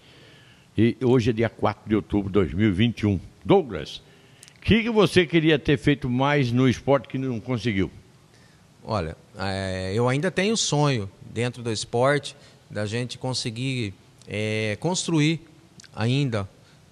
[0.75, 3.19] E hoje é dia 4 de outubro de 2021.
[3.45, 4.01] Douglas,
[4.57, 7.91] o que, que você queria ter feito mais no esporte que não conseguiu?
[8.83, 12.35] Olha, é, eu ainda tenho sonho dentro do esporte
[12.69, 13.93] da gente conseguir
[14.27, 15.41] é, construir
[15.95, 16.49] ainda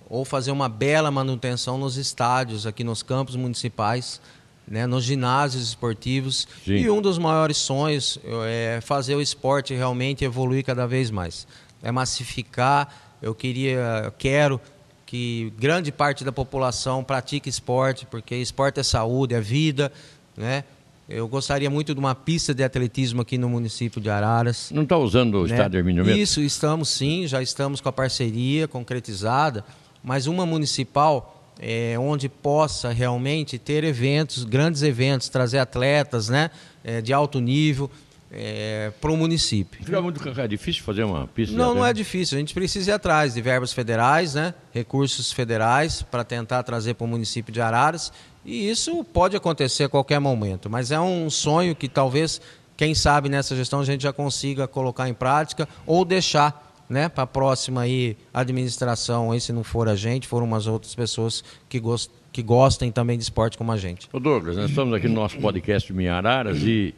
[0.10, 4.22] ou fazer uma bela manutenção nos estádios aqui nos campos municipais
[4.68, 6.48] né, nos ginásios esportivos.
[6.63, 6.76] Sim.
[6.76, 11.48] E um dos maiores sonhos é fazer o esporte realmente evoluir cada vez mais.
[11.84, 13.18] É massificar.
[13.22, 14.60] Eu queria, quero
[15.06, 19.91] que grande parte da população pratique esporte, porque esporte é saúde, é vida,
[20.36, 20.63] né?
[21.08, 24.72] Eu gostaria muito de uma pista de atletismo aqui no município de Araras.
[24.72, 25.54] Não está usando o né?
[25.54, 26.10] estádio Hermínio?
[26.10, 29.63] Isso, estamos sim, já estamos com a parceria concretizada,
[30.06, 36.52] mas uma municipal é, onde possa realmente ter eventos, grandes eventos, trazer atletas né,
[36.84, 37.89] é, de alto nível
[38.32, 39.84] é, para o município.
[39.84, 41.56] Fica muito é difícil fazer uma pista?
[41.56, 42.38] Não, não é difícil.
[42.38, 47.06] A gente precisa ir atrás de verbas federais, né, recursos federais para tentar trazer para
[47.06, 48.13] o município de Araras.
[48.46, 52.39] E isso pode acontecer a qualquer momento, mas é um sonho que talvez,
[52.78, 57.24] quem sabe nessa gestão a gente já consiga colocar em prática ou deixar né, para
[57.24, 61.80] a próxima aí administração, aí, se não for a gente, foram umas outras pessoas que,
[61.80, 64.08] gost, que gostem também de esporte como a gente.
[64.13, 66.93] Ô Douglas, nós estamos aqui no nosso podcast de Minhararas e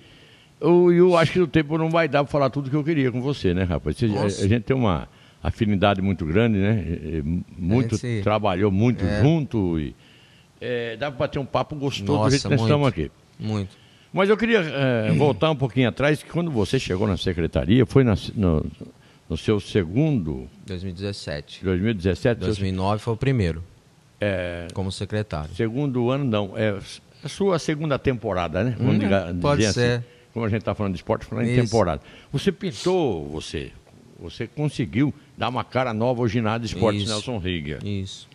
[0.60, 3.12] eu, eu acho que o tempo não vai dar para falar tudo que eu queria
[3.12, 3.96] com você, né, rapaz?
[3.96, 5.08] Você, a, a, gente tem uma
[5.42, 7.22] afinidade muito grande, né?
[7.58, 8.22] Muito, Esse...
[8.24, 9.22] trabalhou muito é.
[9.22, 9.96] junto e
[10.60, 13.12] é, dá para bater um papo gostoso Nossa, do jeito que nós estamos aqui.
[13.40, 13.78] Muito.
[14.12, 18.04] Mas eu queria é, voltar um pouquinho atrás, que quando você chegou na secretaria, foi
[18.04, 18.66] na, no,
[19.30, 20.50] no seu segundo.
[20.66, 21.64] 2017.
[21.64, 22.40] 2017?
[22.42, 23.64] 2009 foi o primeiro.
[24.20, 25.54] É, como secretário.
[25.56, 26.58] Segundo ano, não.
[26.58, 26.80] É
[27.24, 28.76] a sua segunda temporada, né?
[28.78, 30.06] Vamos hum, dizer, pode assim, ser.
[30.34, 31.60] Como a gente está falando de esporte, falando Isso.
[31.60, 32.02] em temporada.
[32.32, 33.72] Você pintou, você.
[34.20, 37.12] Você conseguiu dar uma cara nova ao ginásio de esportes Isso.
[37.12, 37.80] Nelson Riga.
[37.84, 38.28] Isso.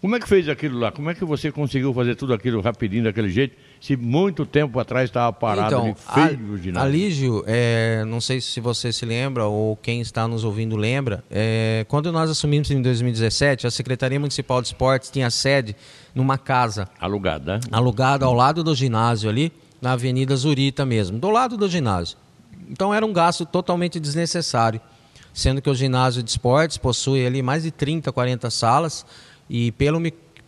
[0.00, 0.92] Como é que fez aquilo lá?
[0.92, 3.56] Como é que você conseguiu fazer tudo aquilo rapidinho, daquele jeito?
[3.80, 6.88] Se muito tempo atrás estava parado então, feio o ginásio.
[6.88, 11.86] Alígio, é, não sei se você se lembra ou quem está nos ouvindo lembra, é,
[11.88, 15.76] quando nós assumimos em 2017, a Secretaria Municipal de Esportes tinha sede
[16.14, 16.88] numa casa.
[17.00, 17.60] Alugada.
[17.70, 22.18] Alugada ao lado do ginásio ali, na Avenida Zurita mesmo, do lado do ginásio.
[22.68, 24.80] Então era um gasto totalmente desnecessário,
[25.32, 29.06] sendo que o ginásio de esportes possui ali mais de 30, 40 salas
[29.48, 30.00] e pelo,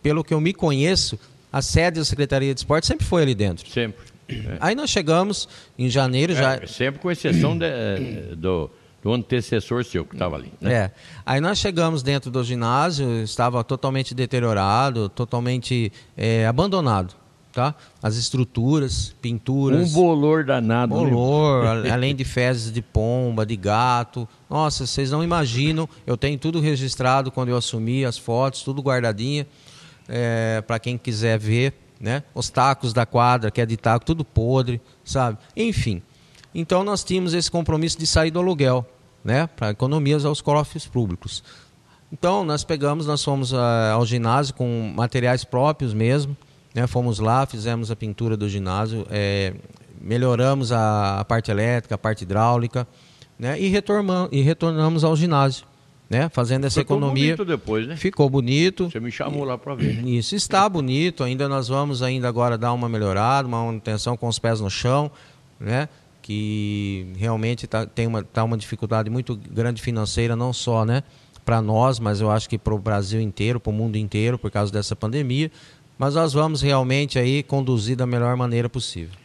[0.03, 1.17] pelo que eu me conheço,
[1.51, 3.69] a sede da Secretaria de Esporte sempre foi ali dentro.
[3.69, 4.11] Sempre.
[4.29, 4.57] É.
[4.59, 6.67] Aí nós chegamos em janeiro é, já.
[6.67, 8.69] Sempre com exceção de, do,
[9.03, 10.53] do antecessor seu que estava ali.
[10.61, 10.73] Né?
[10.73, 10.91] É.
[11.25, 17.15] Aí nós chegamos dentro do ginásio, estava totalmente deteriorado, totalmente é, abandonado.
[17.51, 17.75] Tá?
[18.01, 19.91] As estruturas, pinturas.
[19.91, 20.95] Um bolor danado.
[20.95, 21.09] né?
[21.09, 24.25] Bolor, além de fezes de pomba, de gato.
[24.49, 25.89] Nossa, vocês não imaginam.
[26.07, 29.45] Eu tenho tudo registrado quando eu assumi, as fotos, tudo guardadinha.
[30.13, 32.23] É, para quem quiser ver, né?
[32.35, 35.37] Os tacos da quadra, que é de taco, tudo podre, sabe?
[35.55, 36.01] Enfim.
[36.53, 38.85] Então nós tínhamos esse compromisso de sair do aluguel,
[39.23, 39.47] né?
[39.47, 41.41] Para economias aos cofres públicos.
[42.11, 46.35] Então nós pegamos, nós fomos uh, ao ginásio com materiais próprios mesmo,
[46.75, 46.85] né?
[46.87, 49.53] Fomos lá, fizemos a pintura do ginásio, é,
[50.01, 52.85] melhoramos a, a, parte elétrica, a parte hidráulica,
[53.39, 53.57] né?
[53.57, 53.67] E,
[54.31, 55.70] e retornamos ao ginásio.
[56.11, 56.27] Né?
[56.27, 57.31] Fazendo essa Ficou economia.
[57.31, 57.95] Ficou bonito depois, né?
[57.95, 58.91] Ficou bonito.
[58.91, 60.03] Você me chamou lá para ver.
[60.03, 60.09] Né?
[60.09, 61.23] Isso está bonito.
[61.23, 65.09] Ainda nós vamos ainda agora dar uma melhorada, uma manutenção com os pés no chão,
[65.57, 65.87] né?
[66.21, 71.01] Que realmente tá, tem uma, tá uma dificuldade muito grande financeira, não só, né?
[71.45, 74.51] Para nós, mas eu acho que para o Brasil inteiro, para o mundo inteiro, por
[74.51, 75.49] causa dessa pandemia.
[75.97, 79.15] Mas nós vamos realmente aí conduzir da melhor maneira possível.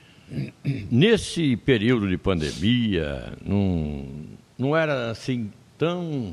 [0.88, 4.07] Nesse período de pandemia, não,
[4.57, 6.33] não era assim tão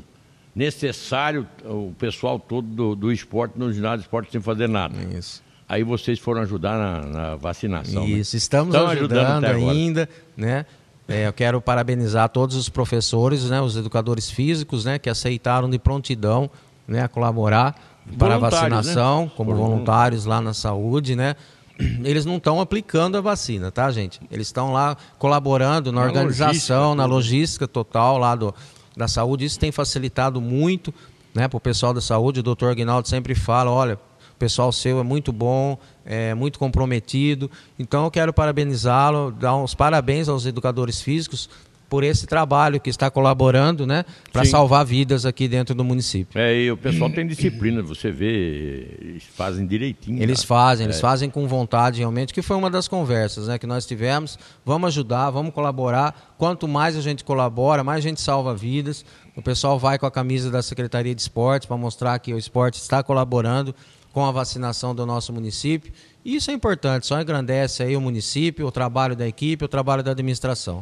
[0.54, 4.94] necessário o pessoal todo do, do esporte, no ginásio de esporte, sem fazer nada.
[5.16, 5.42] Isso.
[5.68, 8.04] Aí vocês foram ajudar na, na vacinação.
[8.06, 8.38] Isso, né?
[8.38, 10.66] estamos Estão ajudando, ajudando ainda, né?
[11.08, 15.78] É, eu quero parabenizar todos os professores, né, os educadores físicos, né, que aceitaram de
[15.78, 16.50] prontidão,
[16.88, 17.74] né, a colaborar
[18.18, 19.30] para a vacinação, né?
[19.36, 21.36] como Por voluntários lá na saúde, né?
[22.04, 24.20] Eles não estão aplicando a vacina, tá, gente?
[24.30, 28.54] Eles estão lá colaborando na, Na organização, logística, na logística total lá do,
[28.96, 29.44] da saúde.
[29.44, 30.92] Isso tem facilitado muito,
[31.34, 32.40] né, para o pessoal da saúde.
[32.40, 37.50] O doutor Aguinaldo sempre fala, olha, o pessoal seu é muito bom, é muito comprometido.
[37.78, 41.48] Então eu quero parabenizá-lo, dar uns parabéns aos educadores físicos
[41.94, 46.36] por esse trabalho que está colaborando, né, para salvar vidas aqui dentro do município.
[46.36, 50.20] É, e o pessoal tem disciplina, você vê, eles fazem direitinho.
[50.20, 50.46] Eles tá?
[50.48, 54.36] fazem, eles fazem com vontade realmente, que foi uma das conversas né, que nós tivemos.
[54.66, 56.34] Vamos ajudar, vamos colaborar.
[56.36, 59.04] Quanto mais a gente colabora, mais a gente salva vidas.
[59.36, 62.74] O pessoal vai com a camisa da Secretaria de Esportes para mostrar que o esporte
[62.74, 63.72] está colaborando
[64.12, 65.92] com a vacinação do nosso município.
[66.24, 70.02] E isso é importante, só engrandece aí o município, o trabalho da equipe, o trabalho
[70.02, 70.80] da administração.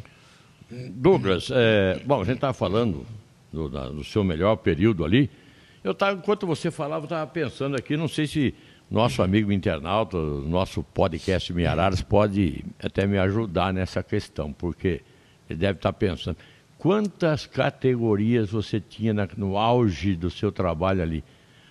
[0.91, 3.05] Douglas, é, bom, a gente estava falando
[3.53, 5.29] do, da- do seu melhor período ali.
[5.85, 8.55] Eu tava, enquanto você falava, eu estava pensando aqui, não sei se
[8.91, 15.01] nosso amigo internauta, nosso podcast Miararas, pode até me ajudar nessa questão, porque
[15.49, 16.37] ele deve estar pensando.
[16.79, 21.23] Quantas categorias você tinha na- no auge do seu trabalho ali?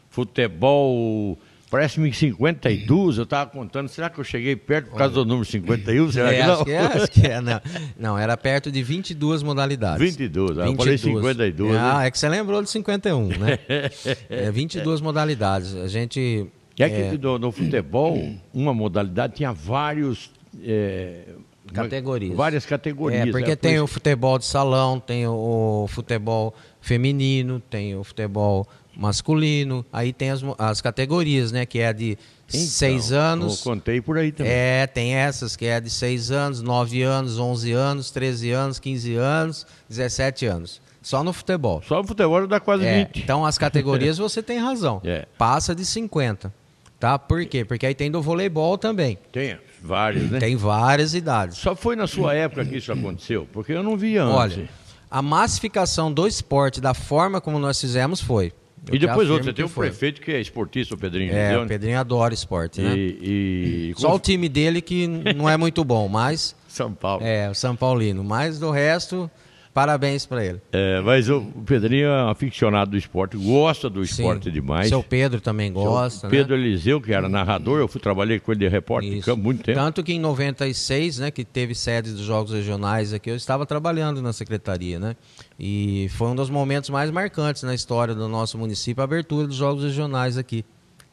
[0.09, 1.37] Futebol,
[1.71, 3.87] parece-me 52, eu estava contando.
[3.87, 6.11] Será que eu cheguei perto por causa do número 51?
[6.11, 6.53] Será É, que não?
[6.53, 7.61] acho que é, acho que é, não.
[7.97, 9.99] Não, era perto de 22 modalidades.
[10.05, 12.07] 22, ah, eu falei 52, Ah, né?
[12.07, 13.57] é que você lembrou de 51, né?
[14.29, 15.73] é 22 modalidades.
[15.75, 16.45] A gente...
[16.77, 18.17] É que no, no futebol,
[18.53, 20.31] uma modalidade tinha vários.
[20.63, 21.25] é,
[21.73, 22.35] Categorias.
[22.35, 23.27] Várias categorias.
[23.27, 28.03] É, porque é, tem por o futebol de salão, tem o futebol feminino, tem o
[28.03, 31.65] futebol masculino, aí tem as, as categorias, né?
[31.65, 33.57] Que é de Então, seis anos.
[33.59, 34.51] Eu contei por aí também.
[34.51, 39.15] É, tem essas que é de 6 anos, 9 anos, 11 anos, 13 anos, 15
[39.15, 40.81] anos, 17 anos.
[41.01, 41.81] Só no futebol.
[41.87, 43.23] Só o futebol dá quase É, 20.
[43.23, 45.01] então as categorias você tem razão.
[45.03, 45.25] É.
[45.37, 46.53] Passa de 50.
[46.99, 47.17] Tá?
[47.17, 47.65] Por quê?
[47.65, 49.17] Porque aí tem do voleibol também.
[49.31, 50.37] Tem vários, né?
[50.37, 51.57] Tem várias idades.
[51.57, 53.47] Só foi na sua época que isso aconteceu?
[53.51, 54.35] Porque eu não vi antes.
[54.35, 54.69] Olha,
[55.09, 58.53] a massificação do esporte da forma como nós fizemos foi.
[58.87, 59.87] Eu e depois outro, você tem um foi.
[59.87, 61.67] prefeito que é esportista, o Pedrinho É, o né?
[61.67, 62.95] Pedrinho adora esporte, né?
[62.97, 67.23] E, e Só o time dele que não é muito bom, mas São Paulo.
[67.23, 68.23] é o São Paulino.
[68.23, 69.29] Mas do resto,
[69.71, 70.59] parabéns para ele.
[70.71, 74.51] É, mas o Pedrinho é um aficionado do esporte, gosta do esporte Sim.
[74.51, 74.89] demais.
[74.89, 76.63] Seu Pedro também gosta, Seu Pedro né?
[76.63, 79.25] Eliseu, que era narrador, eu fui trabalhei com ele de repórter de Isso.
[79.27, 79.77] campo muito tempo.
[79.77, 84.21] Tanto que em 96, né, que teve sede dos Jogos Regionais aqui, eu estava trabalhando
[84.23, 85.15] na secretaria, né?
[85.63, 89.55] E foi um dos momentos mais marcantes na história do nosso município, a abertura dos
[89.55, 90.65] Jogos Regionais aqui,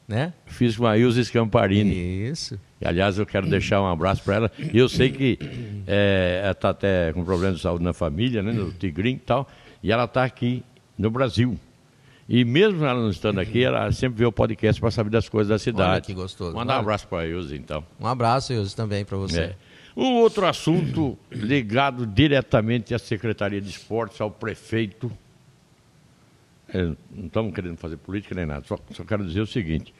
[0.08, 0.32] né?
[0.46, 2.30] Fiz com a Ilza Scamparini.
[2.30, 2.58] Isso.
[2.80, 4.52] E, aliás, eu quero deixar um abraço para ela.
[4.72, 5.38] E eu sei que
[5.86, 9.46] é, ela está até com problema de saúde na família, né, no Tigrinho e tal.
[9.82, 10.64] E ela está aqui
[10.96, 11.54] no Brasil.
[12.26, 15.50] E mesmo ela não estando aqui, ela sempre vê o podcast para saber das coisas
[15.50, 16.06] da cidade.
[16.06, 16.56] que gostoso.
[16.56, 16.80] Manda um Olha.
[16.80, 17.84] abraço para a Ilza, então.
[18.00, 19.40] Um abraço, Ilse, também para você.
[19.40, 19.56] É.
[20.00, 25.10] Um outro assunto ligado diretamente à Secretaria de Esportes, ao prefeito.
[26.72, 29.92] É, não estamos querendo fazer política nem nada, só, só quero dizer o seguinte.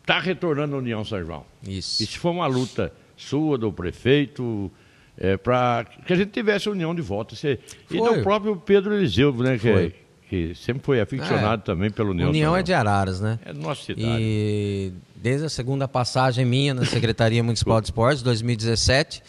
[0.00, 1.44] Está retornando a União São João.
[1.66, 2.04] Isso.
[2.04, 4.70] Isso foi uma luta sua, do prefeito,
[5.18, 7.34] é, para que a gente tivesse a união de volta.
[7.34, 7.58] Você,
[7.90, 9.58] e do próprio Pedro Eliseu, né?
[9.58, 9.94] Que, Foi.
[10.28, 12.30] Que sempre foi aficionado também pelo União.
[12.30, 13.38] União é de Araras, né?
[13.44, 14.06] É nossa cidade.
[14.20, 19.22] E desde a segunda passagem minha na Secretaria Municipal de Esportes, 2017,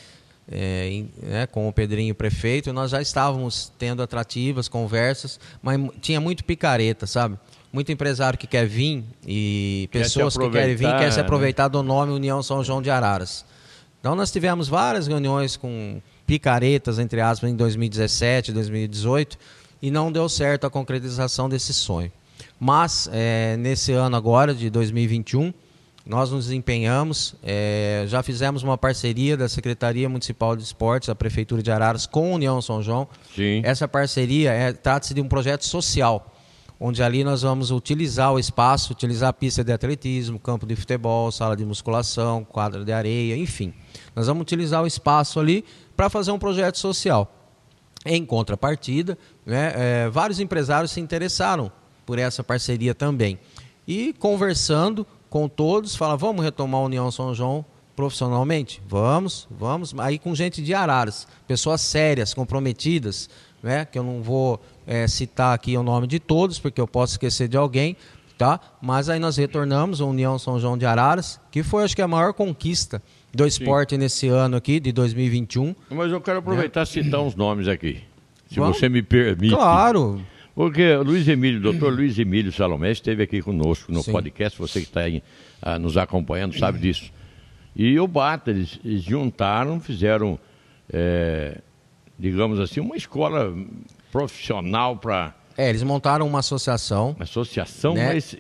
[0.52, 6.20] é, em- né, com o Pedrinho prefeito, nós já estávamos tendo atrativas, conversas, mas tinha
[6.22, 7.38] muito picareta, sabe?
[7.72, 11.22] Muito empresário que quer vir e Quer pessoas que querem vir, quer se aproveitar, né?
[11.22, 13.46] aproveitar do nome União São João de Araras.
[14.00, 19.38] Então nós tivemos várias reuniões com picaretas, entre aspas, em 2017, 2018,
[19.82, 22.12] e não deu certo a concretização desse sonho.
[22.60, 25.54] Mas eh, nesse ano agora, de 2021,
[26.06, 31.62] nós nos empenhamos, eh, já fizemos uma parceria da Secretaria Municipal de Esportes, da Prefeitura
[31.62, 33.08] de Araras, com a União São João.
[33.36, 33.62] Sim.
[33.64, 36.34] Essa parceria é, trata-se de um projeto social,
[36.80, 41.32] onde ali nós vamos utilizar o espaço, utilizar a pista de atletismo, campo de futebol,
[41.32, 43.74] sala de musculação, quadra de areia, enfim.
[44.16, 47.37] Nós vamos utilizar o espaço ali para fazer um projeto social.
[48.08, 51.72] Em contrapartida, né, eh, vários empresários se interessaram
[52.06, 53.38] por essa parceria também.
[53.88, 57.66] E conversando com todos, fala, vamos retomar a União São João
[57.96, 58.82] profissionalmente?
[58.88, 59.94] Vamos, vamos.
[59.98, 63.30] Aí com gente de Araras, pessoas sérias, comprometidas,
[63.62, 67.14] né, que eu não vou eh, citar aqui o nome de todos, porque eu posso
[67.14, 67.98] esquecer de alguém,
[68.38, 68.60] tá?
[68.82, 72.08] Mas aí nós retornamos a União São João de Araras, que foi acho que a
[72.08, 73.02] maior conquista
[73.38, 75.76] do esporte nesse ano aqui, de 2021.
[75.92, 78.00] Mas eu quero aproveitar e citar uns nomes aqui.
[78.50, 78.78] Se Vamos?
[78.78, 79.54] você me permite.
[79.54, 80.20] Claro,
[80.56, 84.12] Porque o Luiz Emílio, doutor Luiz Emílio Salomé, esteve aqui conosco no Sim.
[84.12, 85.22] podcast, você que está aí
[85.62, 87.12] ah, nos acompanhando sabe disso.
[87.76, 90.40] E o Bata, eles, eles juntaram, fizeram,
[90.92, 91.60] eh,
[92.18, 93.56] digamos assim, uma escola
[94.12, 97.16] profissional para É, eles montaram uma associação.
[97.20, 98.14] associação, Né?
[98.14, 98.36] mas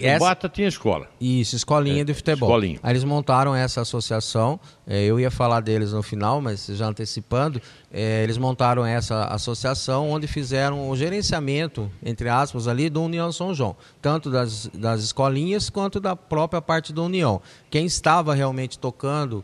[0.00, 1.08] Essa- o Bata tinha escola.
[1.20, 2.48] Isso, escolinha de futebol.
[2.48, 2.78] escolinha.
[2.80, 4.60] Aí eles montaram essa associação.
[4.86, 7.60] é, eu ia falar deles no final, mas já antecipando,
[7.92, 13.52] é, eles montaram essa associação onde fizeram o gerenciamento, entre aspas, ali do União São
[13.54, 17.40] João, tanto das, das escolinhas quanto da própria parte do União.
[17.70, 19.42] Quem estava realmente tocando,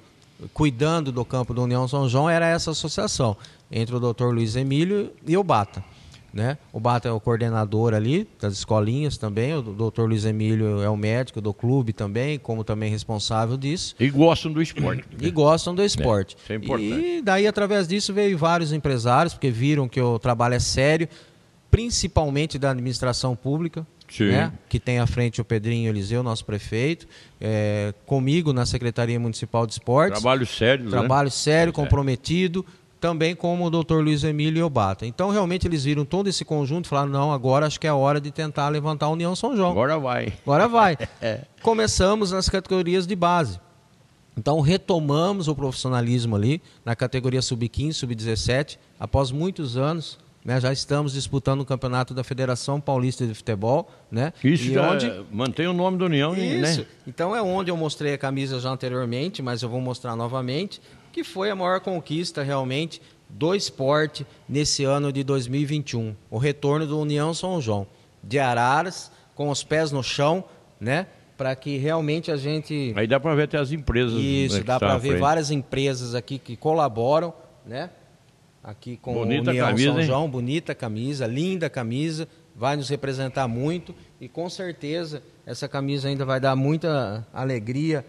[0.53, 3.37] cuidando do campo do União São João era essa associação,
[3.71, 5.83] entre o doutor Luiz Emílio e o Bata.
[6.33, 6.57] Né?
[6.73, 10.97] O Bata é o coordenador ali das escolinhas também, o doutor Luiz Emílio é o
[10.97, 13.97] médico do clube também, como também responsável disso.
[13.99, 15.05] E gostam do esporte.
[15.21, 16.37] E gostam do esporte.
[16.41, 17.05] isso é importante.
[17.05, 21.09] E daí, através disso, veio vários empresários, porque viram que o trabalho é sério,
[21.69, 23.85] principalmente da administração pública,
[24.19, 24.53] né?
[24.69, 27.07] que tem à frente o Pedrinho Eliseu, nosso prefeito,
[27.41, 30.21] é, comigo na Secretaria Municipal de Esportes.
[30.21, 30.91] Trabalho sério, né?
[30.91, 32.65] Trabalho sério, comprometido,
[33.01, 35.07] também como o doutor Luiz Emílio e Obata.
[35.07, 38.21] Então, realmente, eles viram todo esse conjunto e falaram, não, agora acho que é hora
[38.21, 39.71] de tentar levantar a União São João.
[39.71, 40.33] Agora vai.
[40.45, 40.99] Agora vai.
[41.63, 43.59] Começamos nas categorias de base.
[44.37, 50.19] Então retomamos o profissionalismo ali na categoria sub-15, sub-17, após muitos anos.
[50.43, 54.33] Né, já estamos disputando o campeonato da Federação Paulista de Futebol, né?
[54.43, 56.81] Isso e onde mantém o nome da União, isso.
[56.81, 56.87] né?
[57.07, 60.81] Então é onde eu mostrei a camisa já anteriormente, mas eu vou mostrar novamente,
[61.13, 66.15] que foi a maior conquista realmente do esporte nesse ano de 2021.
[66.31, 67.87] O retorno do União São João,
[68.23, 70.45] de Araras, com os pés no chão,
[70.81, 71.07] né?
[71.37, 72.93] Para que realmente a gente.
[72.97, 74.15] Aí dá para ver até as empresas.
[74.15, 77.33] né, Isso, dá para ver várias empresas aqui que colaboram,
[77.65, 77.91] né?
[78.63, 80.07] Aqui com Bonita o União camisa, São hein?
[80.07, 86.27] João, bonita camisa, linda camisa, vai nos representar muito e com certeza essa camisa ainda
[86.27, 88.05] vai dar muita alegria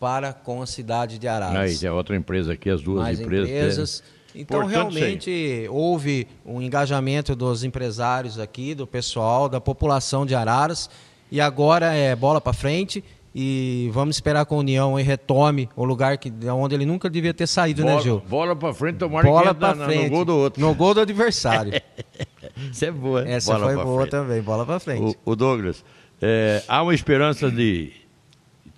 [0.00, 1.78] para com a cidade de Aí Araras.
[1.78, 3.48] tem outra empresa aqui, as duas Mais empresas.
[3.50, 4.02] empresas.
[4.34, 4.68] Então, aí.
[4.68, 10.88] realmente, houve um engajamento dos empresários aqui, do pessoal, da população de Araras.
[11.30, 15.84] E agora é bola para frente e vamos esperar que a União aí retome o
[15.84, 18.22] lugar que, onde ele nunca devia ter saído, bola, né, Gil?
[18.28, 20.04] Bola para frente, tomara Bola que para na- frente.
[20.04, 20.60] no gol do outro.
[20.60, 21.72] No gol do adversário.
[22.72, 23.28] Isso é boa.
[23.28, 24.10] Essa bola foi pra boa frente.
[24.10, 25.16] também, bola para frente.
[25.24, 25.84] O, o Douglas,
[26.22, 27.92] é, há uma esperança de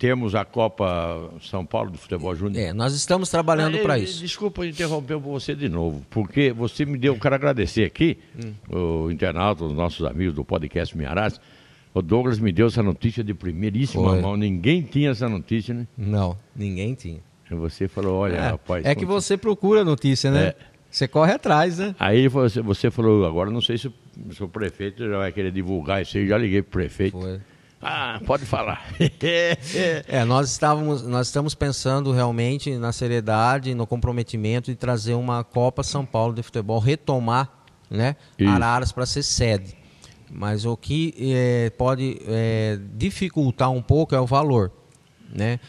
[0.03, 2.61] termos a Copa São Paulo de Futebol Júnior?
[2.61, 4.19] É, nós estamos trabalhando para isso.
[4.19, 9.05] Desculpa interromper você de novo, porque você me deu, eu quero agradecer aqui, Hum.
[9.05, 11.39] o internauta, os nossos amigos do podcast Miarás.
[11.93, 14.19] O Douglas me deu essa notícia de primeiríssima Foi.
[14.21, 14.35] mão.
[14.35, 15.87] Ninguém tinha essa notícia, né?
[15.97, 17.21] Não, ninguém tinha.
[17.49, 18.85] E você falou, olha, É, rapaz.
[18.85, 20.47] é que você procura notícia, né?
[20.47, 20.55] É.
[20.91, 21.95] Você corre atrás, né?
[21.97, 23.93] Aí você, você falou, agora não sei se, o-
[24.31, 26.27] se o prefeito já vai querer divulgar isso aí.
[26.27, 27.17] Já liguei pro prefeito.
[27.19, 27.39] Foi.
[27.83, 28.85] Ah, pode falar.
[30.07, 35.83] É, nós estávamos, nós estamos pensando realmente na seriedade, no comprometimento de trazer uma Copa
[35.83, 37.49] São Paulo de futebol, retomar,
[37.89, 38.49] né, Isso.
[38.49, 39.75] Araras para ser sede.
[40.31, 44.71] Mas o que eh, pode eh, dificultar um pouco é o valor.
[45.33, 45.59] Né?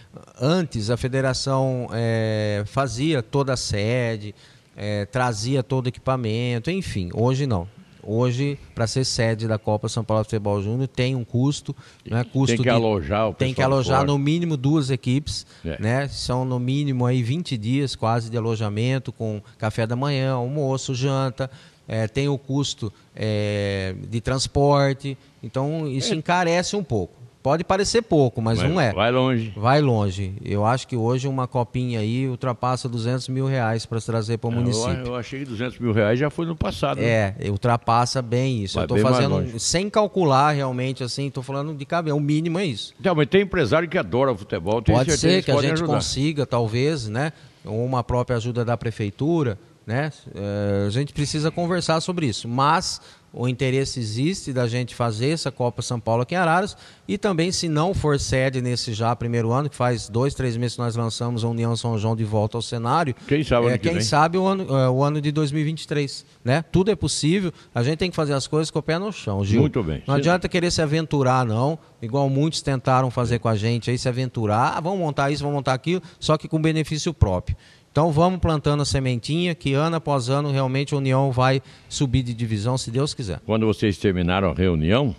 [0.41, 4.35] Antes, a federação é, fazia toda a sede,
[4.77, 7.11] é, trazia todo o equipamento, enfim.
[7.15, 7.67] Hoje não.
[8.07, 11.75] Hoje, para ser sede da Copa São Paulo Futebol Júnior, tem um custo.
[12.05, 12.25] Né?
[12.25, 14.07] custo tem que de, alojar o Tem que alojar fora.
[14.07, 15.47] no mínimo duas equipes.
[15.65, 15.81] É.
[15.81, 16.09] Né?
[16.09, 21.51] São no mínimo aí 20 dias quase de alojamento, com café da manhã, almoço, janta.
[21.87, 25.19] É, tem o custo é, de transporte.
[25.43, 27.24] Então, isso encarece um pouco.
[27.45, 28.91] Pode parecer pouco, mas, não é.
[28.95, 29.53] Vai longe.
[29.55, 30.33] Vai longe.
[30.43, 34.49] Eu acho que hoje uma copinha aí ultrapassa 200 mil reais para se trazer para
[34.49, 35.09] o Eu, município.
[35.09, 37.03] eu achei que 200 mil reais já foi no passado.
[37.03, 37.35] né?
[37.39, 38.79] É, ultrapassa bem isso.
[38.79, 42.17] Vai eu mais fazendo sem calcular realmente assim, tô falando de cabeça.
[42.17, 42.95] O mínimo é isso.
[42.99, 44.81] Então, mas tem empresário que adora futebol.
[44.81, 45.93] Pode ser que a podem gente ajudar.
[45.97, 47.31] consiga, talvez, né?
[47.63, 50.11] Uma própria ajuda da prefeitura, né?
[50.35, 52.49] Eh, a gente precisa conversar sobre isso.
[52.49, 53.03] Mas
[53.35, 56.77] o interesse existe da gente fazer essa Copa São Paulo aqui em Araras
[57.07, 60.77] e também, se não for sede nesse já primeiro ano, que faz dois, três meses
[60.77, 63.79] que nós lançamos a União São João de volta ao cenário, Quem sabe é, que
[63.89, 64.03] quem vem.
[64.03, 66.65] sabe o ano, é, o ano de 2023, né?
[66.71, 69.45] Tudo é possível, a gente tem que fazer as coisas com o pé no chão,
[69.45, 69.61] Gil.
[69.61, 70.03] Muito bem.
[70.07, 74.09] Não adianta querer se aventurar, não, igual muitos tentaram fazer com a gente aí, se
[74.09, 77.57] aventurar, ah, vamos montar isso, vamos montar aquilo, só que com benefício próprio.
[77.95, 82.35] Então vamos plantando a sementinha, que ano após ano realmente a União vai subir de
[82.35, 83.39] divisão, se Deus quiser.
[83.47, 85.15] Quando vocês terminaram a reunião,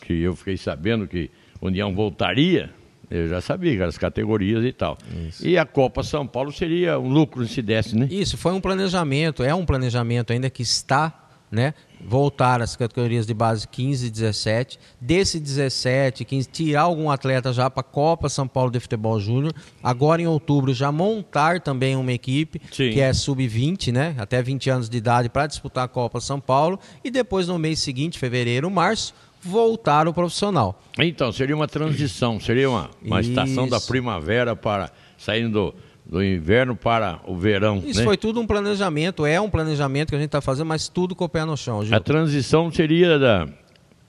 [0.00, 1.30] que eu fiquei sabendo que
[1.62, 2.70] a União voltaria,
[3.08, 4.98] eu já sabia que eram as categorias e tal.
[5.40, 8.08] E a Copa São Paulo seria um lucro se desse, né?
[8.10, 11.19] Isso, foi um planejamento, é um planejamento ainda que está,
[11.50, 11.74] né?
[12.02, 14.78] Voltar às categorias de base 15 e 17.
[15.00, 19.52] Desse 17, 15, tirar algum atleta já para a Copa São Paulo de Futebol Júnior.
[19.82, 22.90] Agora em outubro já montar também uma equipe Sim.
[22.90, 24.14] que é sub-20, né?
[24.18, 26.78] Até 20 anos de idade para disputar a Copa São Paulo.
[27.02, 30.80] E depois no mês seguinte, fevereiro, março, voltar o profissional.
[30.98, 35.74] Então, seria uma transição, seria uma, uma estação da primavera para saindo do,
[36.04, 37.82] do inverno para o verão.
[37.84, 38.04] Isso né?
[38.04, 41.24] foi tudo um planejamento, é um planejamento que a gente está fazendo, mas tudo com
[41.24, 41.96] o pé no chão, Gil.
[41.96, 43.48] A transição seria da.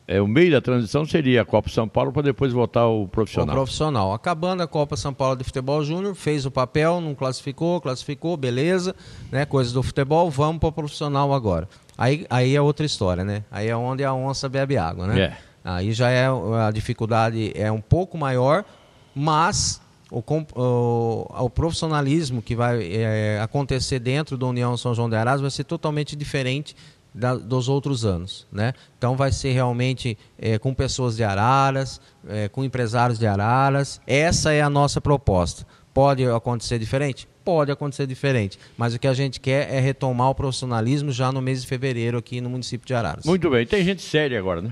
[0.08, 3.08] É, o meio da transição seria a Copa São Paulo para depois voltar o O
[3.08, 3.56] profissional.
[3.56, 4.14] profissional.
[4.14, 8.94] Acabando a Copa São Paulo de Futebol Júnior, fez o papel, não classificou, classificou, beleza,
[9.32, 9.46] né?
[9.46, 11.70] Coisas do futebol, vamos para o profissional agora.
[11.98, 13.44] Aí, aí é outra história, né?
[13.50, 15.22] Aí é onde a onça bebe água, né?
[15.22, 15.38] É.
[15.64, 18.66] Aí já é a dificuldade é um pouco maior,
[19.16, 19.80] mas
[20.12, 20.22] o,
[20.56, 25.50] o, o profissionalismo que vai é, acontecer dentro da União São João de Arás vai
[25.50, 26.76] ser totalmente diferente
[27.14, 28.74] da- dos outros anos, né?
[28.98, 34.00] Então vai ser realmente é, com pessoas de Araras, é, com empresários de Araras.
[34.06, 35.66] Essa é a nossa proposta.
[35.94, 37.28] Pode acontecer diferente?
[37.44, 41.42] Pode acontecer diferente, mas o que a gente quer é retomar o profissionalismo já no
[41.42, 43.26] mês de fevereiro aqui no município de Araras.
[43.26, 44.72] Muito bem, tem gente séria agora, né?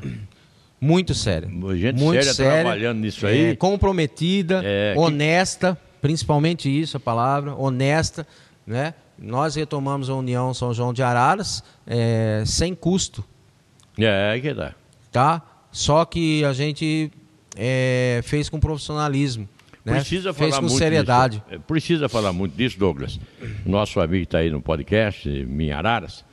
[0.82, 1.48] Muito séria.
[1.76, 3.46] Gente Muito séria séria, trabalhando nisso aí.
[3.52, 8.26] é, comprometida, É, que- honesta, principalmente isso, a palavra, honesta,
[8.66, 8.94] né?
[9.22, 13.24] Nós retomamos a União São João de Araras é, sem custo,
[13.98, 14.74] É, aí que dá.
[15.12, 15.42] tá?
[15.72, 17.12] Só que a gente
[17.58, 19.48] é, fez com profissionalismo,
[19.84, 19.96] né?
[19.96, 21.38] Precisa fez falar com muito seriedade.
[21.40, 21.46] disso.
[21.52, 23.20] É, Precisa falar muito disso, Douglas.
[23.66, 26.24] Nosso amigo está aí no podcast, Minha Araras.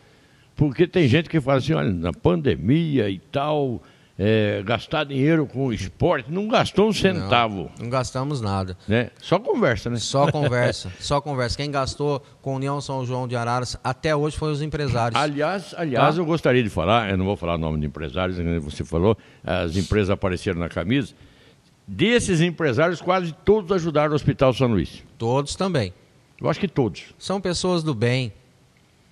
[0.55, 3.83] Porque tem gente que fala assim, olha, na pandemia e tal,
[4.19, 7.71] é, gastar dinheiro com o esporte, não gastou um centavo.
[7.79, 8.77] Não gastamos nada.
[8.89, 9.11] Né?
[9.21, 9.97] Só conversa, né?
[9.99, 11.57] Só conversa, só conversa.
[11.57, 15.21] Quem gastou com União São João de Araras até hoje foi os empresários.
[15.21, 16.21] Aliás, aliás Tá.
[16.21, 19.17] eu gostaria de falar, eu não vou falar o nome de empresários, como você falou,
[19.45, 21.13] as empresas apareceram na camisa.
[21.87, 25.05] Desses empresários, quase todos ajudaram o Hospital São Luís.
[25.19, 25.93] Todos também.
[26.41, 27.15] Eu acho que todos.
[27.19, 28.33] São pessoas do bem.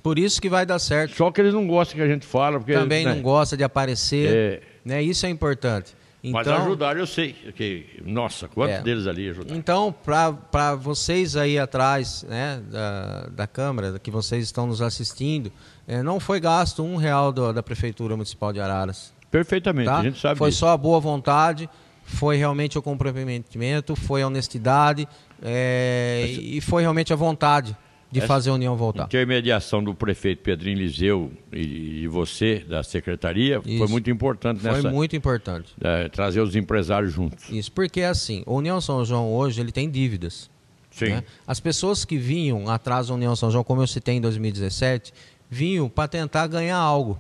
[0.03, 1.15] Por isso que vai dar certo.
[1.17, 3.65] Só que eles não gostam que a gente fala, porque Também né, não gosta de
[3.65, 4.29] aparecer.
[4.35, 4.74] É.
[4.85, 5.03] Né?
[5.03, 5.95] Isso é importante.
[6.27, 7.35] Mas Então, ajudaram, eu sei.
[7.55, 8.83] Que, nossa, quantos É.
[8.83, 9.59] deles ali ajudaram?
[9.59, 15.53] então para vocês aí atrás né, da, da Câmara, que vocês estão nos assistindo,
[15.87, 19.13] eh, não foi gasto um real do- da Prefeitura Municipal de Araras.
[19.31, 19.99] Perfeitamente, Tá?
[19.99, 20.61] a gente sabe foi disso.
[20.61, 21.69] só a boa vontade,
[22.05, 25.07] foi realmente o comprometimento, foi a honestidade
[25.43, 27.77] eh, e foi realmente a vontade
[28.15, 29.05] de Essa- fazer a União voltar.
[29.07, 33.89] Intermediação do prefeito Pedrinho Liseu e, e você, da secretaria, foi Isso.
[33.89, 34.89] muito importante Foi nessa.
[34.91, 35.75] muito importante.
[35.81, 37.49] eh, trazer os empresários juntos.
[37.51, 40.49] Isso, porque assim, a União São João hoje ele tem dívidas.
[40.93, 41.07] Sim.
[41.07, 41.25] né?
[41.45, 45.13] As pessoas que vinham atrás da União São João, como eu citei em 2017,
[45.51, 47.19] vinham para tentar ganhar algo.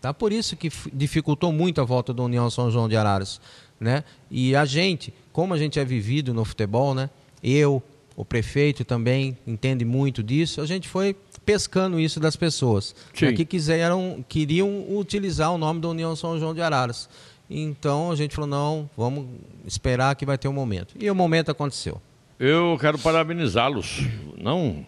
[0.00, 0.12] Tá?
[0.12, 3.40] Por isso que dificultou muito a volta da União São João de Araras.
[3.78, 4.02] Né?
[4.28, 7.08] E a gente, como a gente é vivido no futebol, né?
[7.44, 7.80] eu,
[8.16, 13.26] o prefeito também entende muito disso, a gente foi pescando isso das pessoas Sim.
[13.26, 13.32] né?
[13.32, 17.08] que quiseram, queriam utilizar o nome da União São João de Araras.
[17.48, 19.26] Então a gente falou, não, vamos
[19.66, 20.94] esperar que vai ter um momento.
[20.98, 22.00] E o momento aconteceu.
[22.38, 24.00] Eu quero parabenizá-los.
[24.38, 24.84] Não,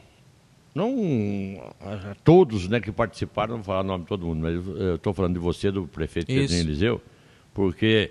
[0.75, 0.95] não
[1.81, 4.97] a todos né, que participaram, não vou falar o nome de todo mundo, mas eu
[4.97, 6.27] estou falando de você, do prefeito.
[6.27, 7.03] Pedrinho Eliseu,
[7.53, 8.11] porque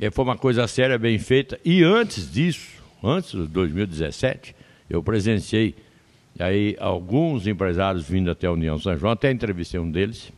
[0.00, 1.60] eh, foi uma coisa séria, bem feita.
[1.64, 4.54] E antes disso, antes de 2017,
[4.88, 5.74] eu presenciei
[6.38, 10.32] aí alguns empresários vindo até a União São João, até entrevistei um deles,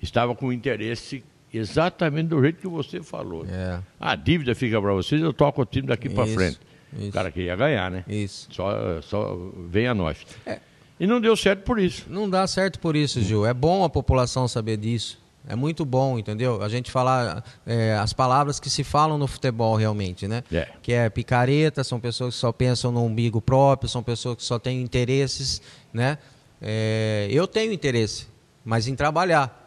[0.00, 3.46] estava com interesse exatamente do jeito que você falou.
[3.46, 3.80] É.
[4.00, 6.58] A dívida fica para vocês, eu toco o time daqui para frente.
[6.98, 7.08] isso.
[7.08, 8.04] O cara queria ganhar, né?
[8.08, 8.48] Isso.
[8.50, 9.38] Só, só
[9.68, 10.18] vem a nós.
[10.46, 10.58] É.
[10.98, 12.06] E não deu certo por isso.
[12.08, 13.44] Não dá certo por isso, Gil.
[13.44, 15.21] É bom a população saber disso.
[15.46, 16.62] É muito bom, entendeu?
[16.62, 20.44] A gente falar é, as palavras que se falam no futebol realmente, né?
[20.52, 20.68] É.
[20.80, 24.58] Que é picareta, são pessoas que só pensam no umbigo próprio, são pessoas que só
[24.58, 25.60] têm interesses,
[25.92, 26.18] né?
[26.60, 28.28] É, eu tenho interesse,
[28.64, 29.58] mas em trabalhar.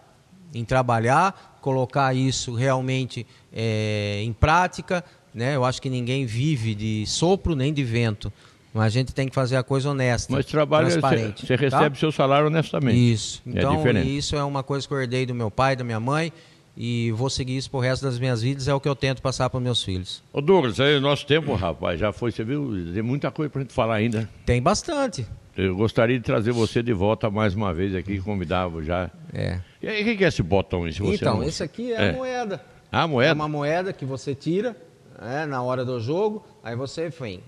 [0.54, 5.04] Em trabalhar, colocar isso realmente é, em prática,
[5.34, 5.58] né?
[5.58, 8.32] Eu acho que ninguém vive de sopro nem de vento.
[8.76, 11.46] Mas a gente tem que fazer a coisa honesta, Mas trabalho, transparente.
[11.48, 11.64] você tá?
[11.64, 13.14] recebe seu salário honestamente.
[13.14, 13.42] Isso.
[13.48, 14.18] É Então, diferente.
[14.18, 16.30] isso é uma coisa que eu herdei do meu pai, da minha mãe,
[16.76, 19.50] e vou seguir isso pro resto das minhas vidas, é o que eu tento passar
[19.50, 20.22] para meus filhos.
[20.34, 23.62] Ô Douglas, aí o nosso tempo, rapaz, já foi, você viu, tem muita coisa pra
[23.62, 24.30] gente falar ainda.
[24.46, 25.26] Tem bastante.
[25.56, 29.10] Eu gostaria de trazer você de volta mais uma vez aqui, convidava já.
[29.34, 29.58] É.
[29.82, 30.92] E aí, o que é esse botão aí?
[30.92, 32.10] Se você Então, esse aqui é, É.
[32.10, 32.62] a moeda.
[32.92, 33.34] Ah, É moeda?
[33.36, 34.76] uma moeda que você tira
[35.18, 37.40] né, na hora do jogo, aí você vem.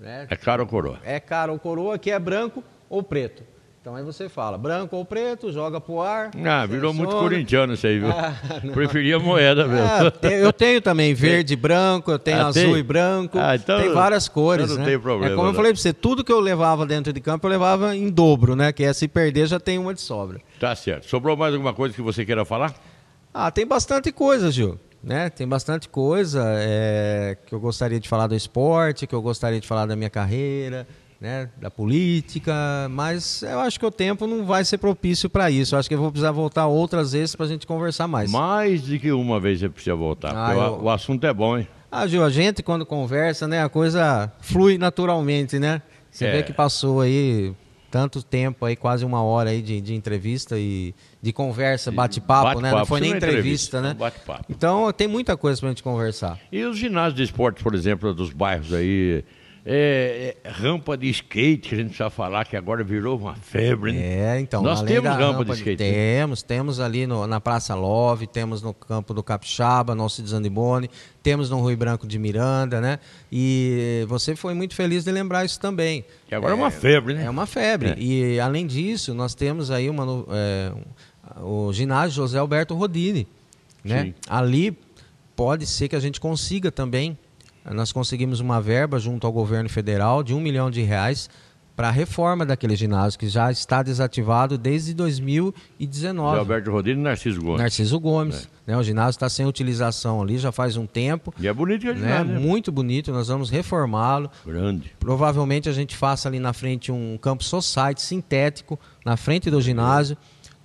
[0.00, 0.26] Né?
[0.30, 0.98] É caro ou coroa?
[1.04, 3.42] É caro ou coroa, que é branco ou preto.
[3.82, 6.30] Então aí você fala, branco ou preto, joga pro ar.
[6.46, 8.08] Ah, virou muito corintiano isso aí, viu?
[8.12, 8.34] Ah.
[8.74, 9.86] Preferia moeda mesmo.
[9.86, 12.76] Ah, eu tenho também verde e branco, eu tenho Ah, azul tem?
[12.76, 13.38] e branco.
[13.38, 14.90] Ah, então- tem várias cores, então não né?
[14.90, 17.46] tem problema, é como eu falei pra você, tudo que eu levava dentro de campo
[17.46, 18.70] eu levava em dobro, né?
[18.70, 20.40] Que é se perder já tem uma de sobra.
[20.58, 21.06] Tá certo.
[21.08, 22.74] Sobrou mais alguma coisa que você queira falar?
[23.32, 24.78] Ah, tem bastante coisa, Gil.
[25.02, 25.30] Né?
[25.30, 29.66] Tem bastante coisa é, que eu gostaria de falar do esporte, que eu gostaria de
[29.66, 30.86] falar da minha carreira,
[31.18, 31.48] né?
[31.58, 32.52] da política,
[32.90, 35.74] mas eu acho que o tempo não vai ser propício para isso.
[35.74, 38.30] Eu acho que eu vou precisar voltar outras vezes para a gente conversar mais.
[38.30, 40.34] Mais de que uma vez você precisa voltar.
[40.36, 41.66] Ah, o- eu- o assunto é bom, hein?
[41.90, 45.80] Ah, Gil, a gente quando conversa, né, a coisa flui naturalmente, né?
[46.10, 46.30] Você É.
[46.32, 47.52] vê que passou aí
[47.90, 52.70] tanto tempo aí, quase uma hora aí de, de entrevista e de conversa, bate-papo, né?
[52.70, 53.90] Não foi nem é entrevista, né?
[53.90, 54.44] é um Bate-papo.
[54.48, 56.38] Então tem muita coisa pra gente conversar.
[56.50, 59.22] E os ginásios de esporte, por exemplo, dos bairros aí,
[59.66, 63.92] é, é, rampa de skate, que a gente precisa falar, que agora virou uma febre,
[63.92, 64.36] né?
[64.36, 64.62] É, então.
[64.62, 65.90] Nós temos da rampa de skate, né?
[65.92, 70.32] Temos, temos ali no- na Praça Love, temos no campo do Capixaba, no Alcides
[71.22, 72.98] temos no Rui Branco de Miranda, né?
[73.30, 76.06] E você foi muito feliz de lembrar isso também.
[76.26, 77.24] Que agora é, uma febre, né?
[77.26, 77.90] É uma febre.
[77.90, 77.96] É.
[77.98, 80.80] E além disso, nós temos aí uma, é, um-
[81.42, 83.26] o ginásio José Alberto Rodini.
[83.84, 84.04] Né?
[84.04, 84.14] Sim.
[84.28, 84.76] Ali
[85.34, 87.16] pode ser que a gente consiga também.
[87.72, 91.28] Nós conseguimos uma verba junto ao governo federal de um milhão de reais
[91.76, 96.34] para a reforma daquele ginásio, que já está desativado desde 2019.
[96.34, 97.58] Zé Alberto Rodrigues e Narciso Gomes.
[97.60, 98.48] Narciso Gomes.
[98.66, 98.76] Né?
[98.76, 101.32] O ginásio está sem utilização ali já faz um tempo.
[101.38, 101.94] E é bonito que Né?
[101.94, 102.38] ginásio, né?
[102.38, 104.30] Muito bonito, nós vamos reformá-lo.
[104.44, 104.92] Grande.
[105.00, 110.18] Provavelmente a gente faça ali na frente um campo society sintético, na frente do ginásio.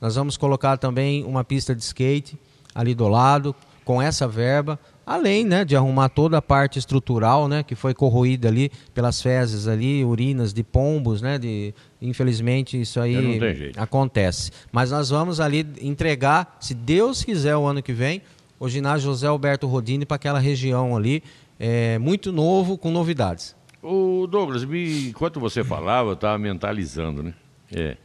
[0.05, 2.37] Nós vamos colocar também uma pista de skate
[2.75, 4.79] ali do lado, com essa verba.
[5.03, 9.67] Além né, de arrumar toda a parte estrutural, né, que foi corroída ali pelas fezes
[9.67, 13.39] ali, urinas de pombos, né, de, infelizmente isso aí
[13.77, 14.51] acontece.
[14.71, 18.21] Mas nós vamos ali entregar, se Deus quiser, o ano que vem,
[18.59, 21.23] o ginásio José Alberto Rodini para aquela região ali,
[21.59, 23.55] é, muito novo, com novidades.
[23.81, 27.33] O Douglas, me, enquanto você falava, eu estava mentalizando, né?
[27.73, 27.97] É.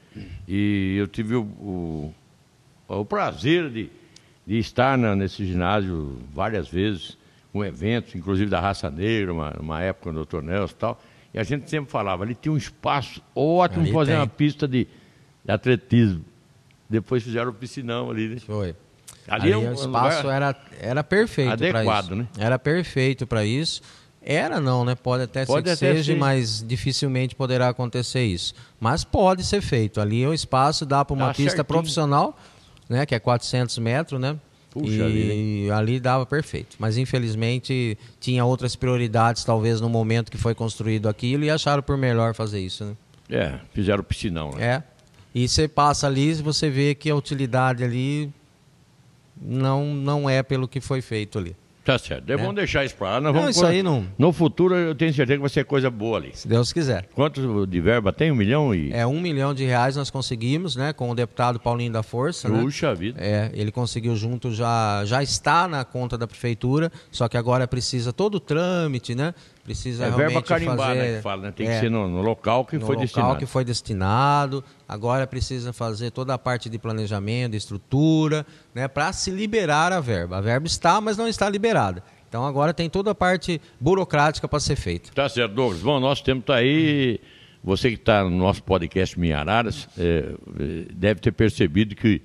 [0.48, 2.14] E eu tive o, o,
[2.88, 3.88] o prazer de,
[4.46, 7.16] de estar na- nesse ginásio várias vezes,
[7.52, 10.42] com eventos, inclusive da Raça Negra, uma, uma época do Dr.
[10.42, 11.02] Nelson e tal.
[11.32, 14.20] E a gente sempre falava, ali tinha um espaço ótimo Ali para fazer tem.
[14.20, 14.86] uma pista de,
[15.44, 16.24] de atletismo.
[16.88, 18.36] Depois fizeram o piscinão ali, né?
[18.40, 18.74] Foi.
[19.28, 22.14] Ali Ali, é um o espaço lugar era, era perfeito para adequado, isso.
[22.16, 22.28] né?
[22.36, 23.80] Era perfeito para isso.
[24.22, 24.94] Era não, né?
[24.94, 26.18] Pode até Pode ser que até seja, ser.
[26.18, 28.54] mas dificilmente poderá acontecer isso.
[28.78, 30.00] Mas pode ser feito.
[30.00, 31.64] Ali o espaço dá para uma Dá pista certinho.
[31.64, 32.38] profissional,
[32.88, 33.06] né?
[33.06, 34.36] Que é 400 metros, né?
[34.70, 36.76] Puxa e ali dava perfeito.
[36.78, 41.96] Mas infelizmente tinha outras prioridades, talvez no momento que foi construído aquilo, e acharam por
[41.96, 42.96] melhor fazer isso, né?
[43.28, 44.64] É, fizeram o piscinão, né?
[44.64, 44.82] É.
[45.34, 48.30] E você passa ali e você vê que a utilidade ali
[49.40, 51.56] não, não é pelo que foi feito ali.
[51.92, 52.28] Tá certo.
[52.28, 52.36] Né?
[52.36, 53.20] bom deixar isso pra lá.
[53.20, 55.90] Nós Não, vamos isso aí não- No futuro eu tenho certeza que vai ser coisa
[55.90, 56.30] boa ali.
[56.34, 57.06] Se Deus quiser.
[57.14, 58.30] Quanto de verba tem?
[58.30, 58.92] Um milhão e.
[58.92, 60.92] É um milhão de reais nós conseguimos, né?
[60.92, 62.60] Com o deputado Paulinho da Força, né?
[62.60, 63.20] Puxa vida.
[63.20, 68.12] É, ele conseguiu junto, já, já está na conta da prefeitura, só que agora precisa
[68.12, 69.34] todo o trâmite, né?
[69.64, 71.52] Precisa É realmente verba carimbada fazer, que fala, né?
[71.52, 73.38] Tem é, que ser no, no local que no foi local destinado.
[73.38, 74.64] que foi destinado.
[74.88, 78.88] Agora precisa fazer toda a parte de planejamento, de estrutura, né?
[78.88, 80.38] Para se liberar a verba.
[80.38, 82.02] A verba está, mas não está liberada.
[82.28, 85.10] Então agora tem toda a parte burocrática para ser feita.
[85.12, 85.82] Tá certo, Douglas.
[85.82, 87.20] Bom, nosso tempo está aí.
[87.62, 92.22] Você que está no nosso podcast Minha Araras, é, é, deve ter percebido que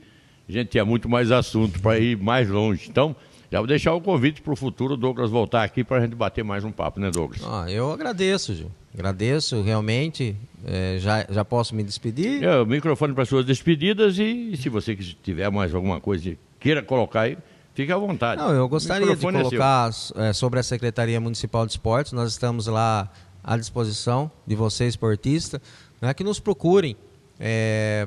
[0.47, 2.87] a gente tinha muito mais assunto para ir mais longe.
[2.89, 3.15] Então,
[3.55, 6.43] já vou deixar o convite para o futuro Douglas voltar aqui para a gente bater
[6.43, 7.41] mais um papo, né, Douglas?
[7.41, 8.69] Ah, eu agradeço, Gil.
[8.93, 10.35] Agradeço realmente.
[10.65, 12.43] É, já, já posso me despedir?
[12.43, 16.83] É, o microfone para suas despedidas e se você tiver mais alguma coisa que queira
[16.83, 17.37] colocar aí,
[17.73, 18.41] fique à vontade.
[18.41, 22.11] Não, eu gostaria de é colocar é, sobre a Secretaria Municipal de Esportes.
[22.11, 23.09] Nós estamos lá
[23.41, 25.61] à disposição de você, esportista,
[26.01, 26.97] né, que nos procurem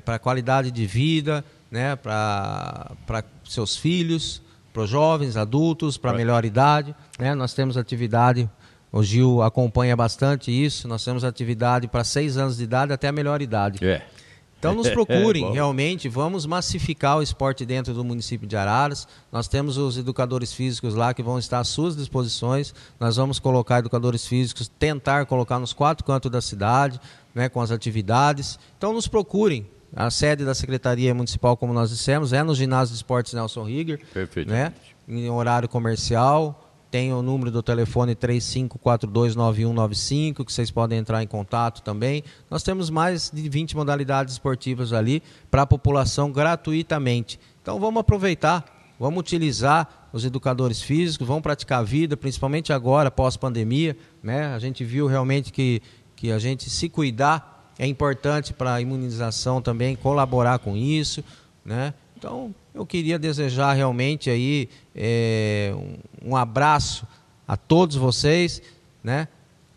[0.05, 4.43] para qualidade de vida, né, para seus filhos,
[4.79, 6.95] para os jovens, adultos, para melhor idade.
[7.19, 8.49] Né, nós temos atividade,
[8.93, 13.13] o Gil acompanha bastante isso, nós temos atividade para seis anos de idade até a
[13.13, 13.85] melhor idade.
[13.85, 14.07] É.
[14.57, 15.53] Então nos procurem, Bom.
[15.53, 19.09] realmente, vamos massificar o esporte dentro do município de Araras.
[19.33, 22.73] Nós temos os educadores físicos lá que vão estar às suas disposições.
[23.01, 27.01] Nós vamos colocar educadores físicos, tentar colocar nos quatro cantos da cidade,
[27.35, 28.61] né, com as atividades.
[28.77, 29.67] Então nos procurem.
[29.95, 33.99] A sede da Secretaria Municipal, como nós dissemos, é no ginásio de esportes Nelson Rigger,
[33.99, 34.97] né, Perfeitamente.
[35.09, 36.65] em horário comercial.
[36.91, 42.25] Tem o número do telefone 35429195, que vocês podem entrar em contato também.
[42.51, 47.39] Nós temos mais de 20 modalidades esportivas ali para a população gratuitamente.
[47.61, 48.65] Então vamos aproveitar,
[48.99, 53.95] vamos utilizar os educadores físicos, vamos praticar a vida, principalmente agora, pós-pandemia.
[54.23, 54.47] Né?
[54.55, 55.83] A gente viu realmente que,
[56.17, 61.23] que a gente se cuidar é importante para a imunização também, colaborar com isso.
[61.65, 61.95] Né?
[62.17, 65.73] Então, eu queria desejar realmente aí é,
[66.25, 67.07] um, abraço
[67.47, 68.61] a todos vocês,
[69.03, 69.29] né?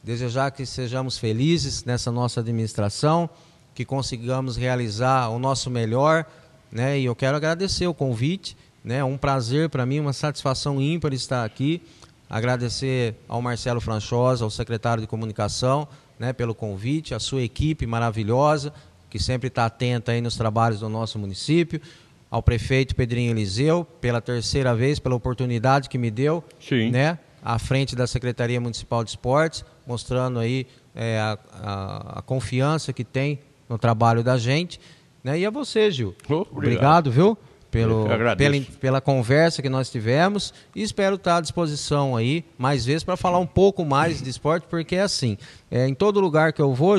[0.03, 3.29] Desejar que sejamos felizes nessa nossa administração,
[3.75, 6.25] que consigamos realizar o nosso melhor,
[6.71, 6.99] né?
[6.99, 8.97] E eu quero agradecer o convite, né?
[8.97, 11.81] É um prazer para mim, uma satisfação ímpar estar aqui.
[12.29, 15.87] Agradecer ao Marcelo Franchosa, ao secretário de comunicação,
[16.21, 16.31] né?
[16.31, 18.71] Pelo convite, a sua equipe maravilhosa
[19.09, 21.81] que sempre está atenta aí nos trabalhos do nosso município
[22.29, 26.89] ao prefeito Pedrinho Eliseu, pela terceira vez, pela oportunidade que me deu, Sim.
[26.91, 30.65] né, à frente da Secretaria Municipal de Esportes, mostrando aí
[30.95, 34.79] é, a, a- a confiança que tem no trabalho da gente.
[35.23, 36.15] Né, e a você, Gil.
[36.29, 36.51] Oh, obrigado.
[36.57, 37.37] obrigado, viu?
[37.71, 42.85] Pelo, Eu pela, pela conversa que nós tivemos e espero estar à disposição aí mais
[42.85, 45.37] vezes para falar um pouco mais de esporte, porque é assim,
[45.71, 46.91] é, em todo lugar que eu vou,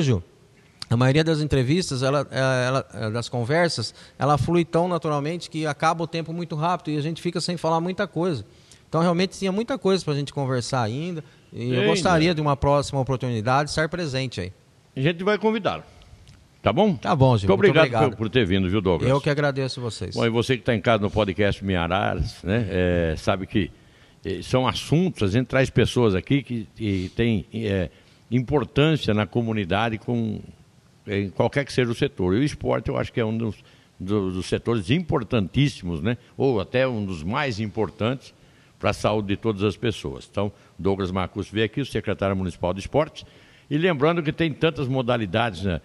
[0.89, 6.03] a maioria das entrevistas, ela, ela- ela- das conversas, ela flui tão naturalmente que acaba
[6.03, 8.45] o tempo muito rápido e a gente fica sem falar muita coisa.
[8.89, 11.23] Então, realmente, tinha muita coisa para a gente conversar ainda.
[11.51, 11.87] E eu Ainda.
[11.87, 14.53] gostaria de uma próxima oportunidade estar presente aí.
[14.95, 15.83] A gente vai convidá-lo.
[16.63, 16.95] Tá bom?
[16.95, 17.47] Tá bom, Gil.
[17.49, 18.09] Muito obrigado, Muito obrigado.
[18.11, 19.09] Por, por ter vindo, viu, Douglas?
[19.11, 20.15] Eu que agradeço vocês.
[20.15, 23.69] Bom, e você que está em casa no podcast Minha Araras, né, é, sabe que
[24.23, 27.89] eh, são assuntos, a gente traz pessoas aqui que, que têm eh,
[28.31, 30.39] importância na comunidade com
[31.05, 32.33] em qualquer que seja o setor.
[32.33, 33.57] E o esporte eu acho que é um dos,
[33.99, 38.33] do- dos setores importantíssimos, né, ou até um dos mais importantes
[38.79, 40.27] para a saúde de todas as pessoas.
[40.31, 40.49] Então,
[40.79, 43.25] Douglas Marcus veio aqui, o secretário municipal de esportes,
[43.69, 45.81] e lembrando que tem tantas modalidades né,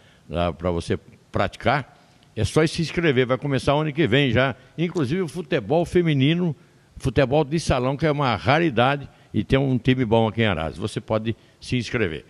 [0.58, 0.98] para você
[1.30, 1.96] praticar,
[2.36, 4.54] é só se inscrever, vai começar ano que vem já.
[4.76, 6.54] Inclusive o futebol feminino,
[6.96, 10.76] futebol de salão, que é uma raridade e tem um time bom aqui em Arás.
[10.76, 12.24] Você pode se inscrever.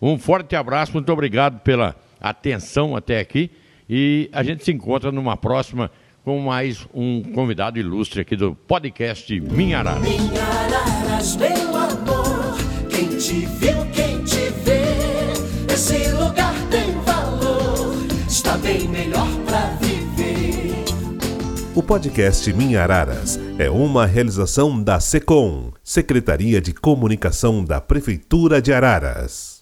[0.00, 3.50] Um forte abraço, muito obrigado pela atenção até aqui
[3.88, 5.90] e a gente se encontra numa próxima
[6.24, 10.00] com mais um convidado ilustre aqui do podcast Minha Arara.
[10.00, 12.56] Minha Araras, meu amor.
[12.88, 13.89] Quem te viu,
[18.60, 20.84] bem melhor pra viver.
[21.74, 28.72] O podcast Minha Araras é uma realização da SECOM, Secretaria de Comunicação da Prefeitura de
[28.72, 29.59] Araras.